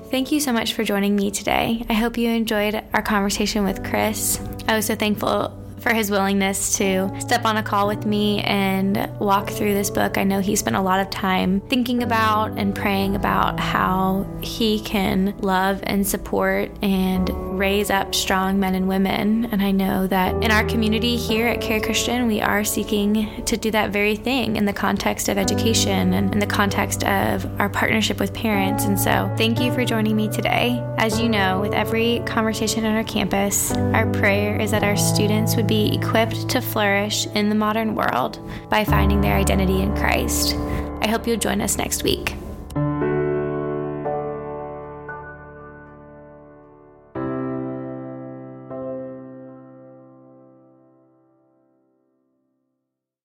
Thank 0.09 0.31
you 0.31 0.39
so 0.39 0.53
much 0.53 0.73
for 0.73 0.83
joining 0.83 1.15
me 1.15 1.31
today. 1.31 1.83
I 1.89 1.93
hope 1.93 2.17
you 2.17 2.29
enjoyed 2.29 2.81
our 2.93 3.01
conversation 3.01 3.63
with 3.63 3.83
Chris. 3.83 4.39
I 4.67 4.75
was 4.75 4.85
so 4.85 4.95
thankful 4.95 5.64
for 5.85 5.93
his 5.93 6.09
willingness 6.09 6.77
to 6.77 7.13
step 7.19 7.45
on 7.45 7.57
a 7.57 7.61
call 7.61 7.85
with 7.85 8.07
me 8.07 8.41
and 8.41 9.07
walk 9.19 9.51
through 9.51 9.75
this 9.75 9.91
book. 9.91 10.17
I 10.17 10.23
know 10.23 10.39
he 10.39 10.55
spent 10.55 10.75
a 10.75 10.81
lot 10.81 10.99
of 10.99 11.11
time 11.11 11.61
thinking 11.69 12.01
about 12.01 12.57
and 12.57 12.73
praying 12.73 13.15
about 13.15 13.59
how 13.59 14.25
he 14.41 14.79
can 14.79 15.37
love 15.41 15.79
and 15.83 16.05
support 16.05 16.71
and 16.81 17.29
raise 17.59 17.91
up 17.91 18.15
strong 18.15 18.59
men 18.59 18.73
and 18.73 18.87
women. 18.87 19.45
And 19.51 19.61
I 19.61 19.69
know 19.69 20.07
that 20.07 20.43
in 20.43 20.49
our 20.49 20.63
community 20.63 21.17
here 21.17 21.47
at 21.47 21.61
Cary 21.61 21.81
Christian, 21.81 22.25
we 22.25 22.41
are 22.41 22.63
seeking 22.63 23.43
to 23.45 23.55
do 23.55 23.69
that 23.69 23.91
very 23.91 24.15
thing 24.15 24.55
in 24.55 24.65
the 24.65 24.73
context 24.73 25.29
of 25.29 25.37
education 25.37 26.15
and 26.15 26.33
in 26.33 26.39
the 26.39 26.47
context 26.47 27.03
of 27.03 27.45
our 27.61 27.69
partnership 27.69 28.19
with 28.19 28.33
parents. 28.33 28.85
And 28.85 28.99
so, 28.99 29.31
thank 29.37 29.59
you 29.59 29.71
for 29.71 29.85
joining 29.85 30.15
me 30.15 30.29
today. 30.29 30.83
As 30.97 31.21
you 31.21 31.29
know, 31.29 31.61
with 31.61 31.73
every 31.73 32.23
conversation 32.25 32.85
on 32.85 32.95
our 32.95 33.03
campus, 33.03 33.71
our 33.71 34.09
prayer 34.13 34.59
is 34.59 34.71
that 34.71 34.83
our 34.83 34.97
students 34.97 35.55
would 35.55 35.67
be 35.67 35.74
be 35.75 35.93
equipped 35.93 36.47
to 36.47 36.61
flourish 36.61 37.27
in 37.35 37.49
the 37.49 37.55
modern 37.55 37.95
world 37.95 38.39
by 38.69 38.85
finding 38.85 39.19
their 39.19 39.35
identity 39.35 39.81
in 39.81 39.93
Christ. 39.97 40.55
I 41.01 41.07
hope 41.07 41.27
you'll 41.27 41.35
join 41.35 41.59
us 41.59 41.77
next 41.77 42.01
week. 42.01 42.33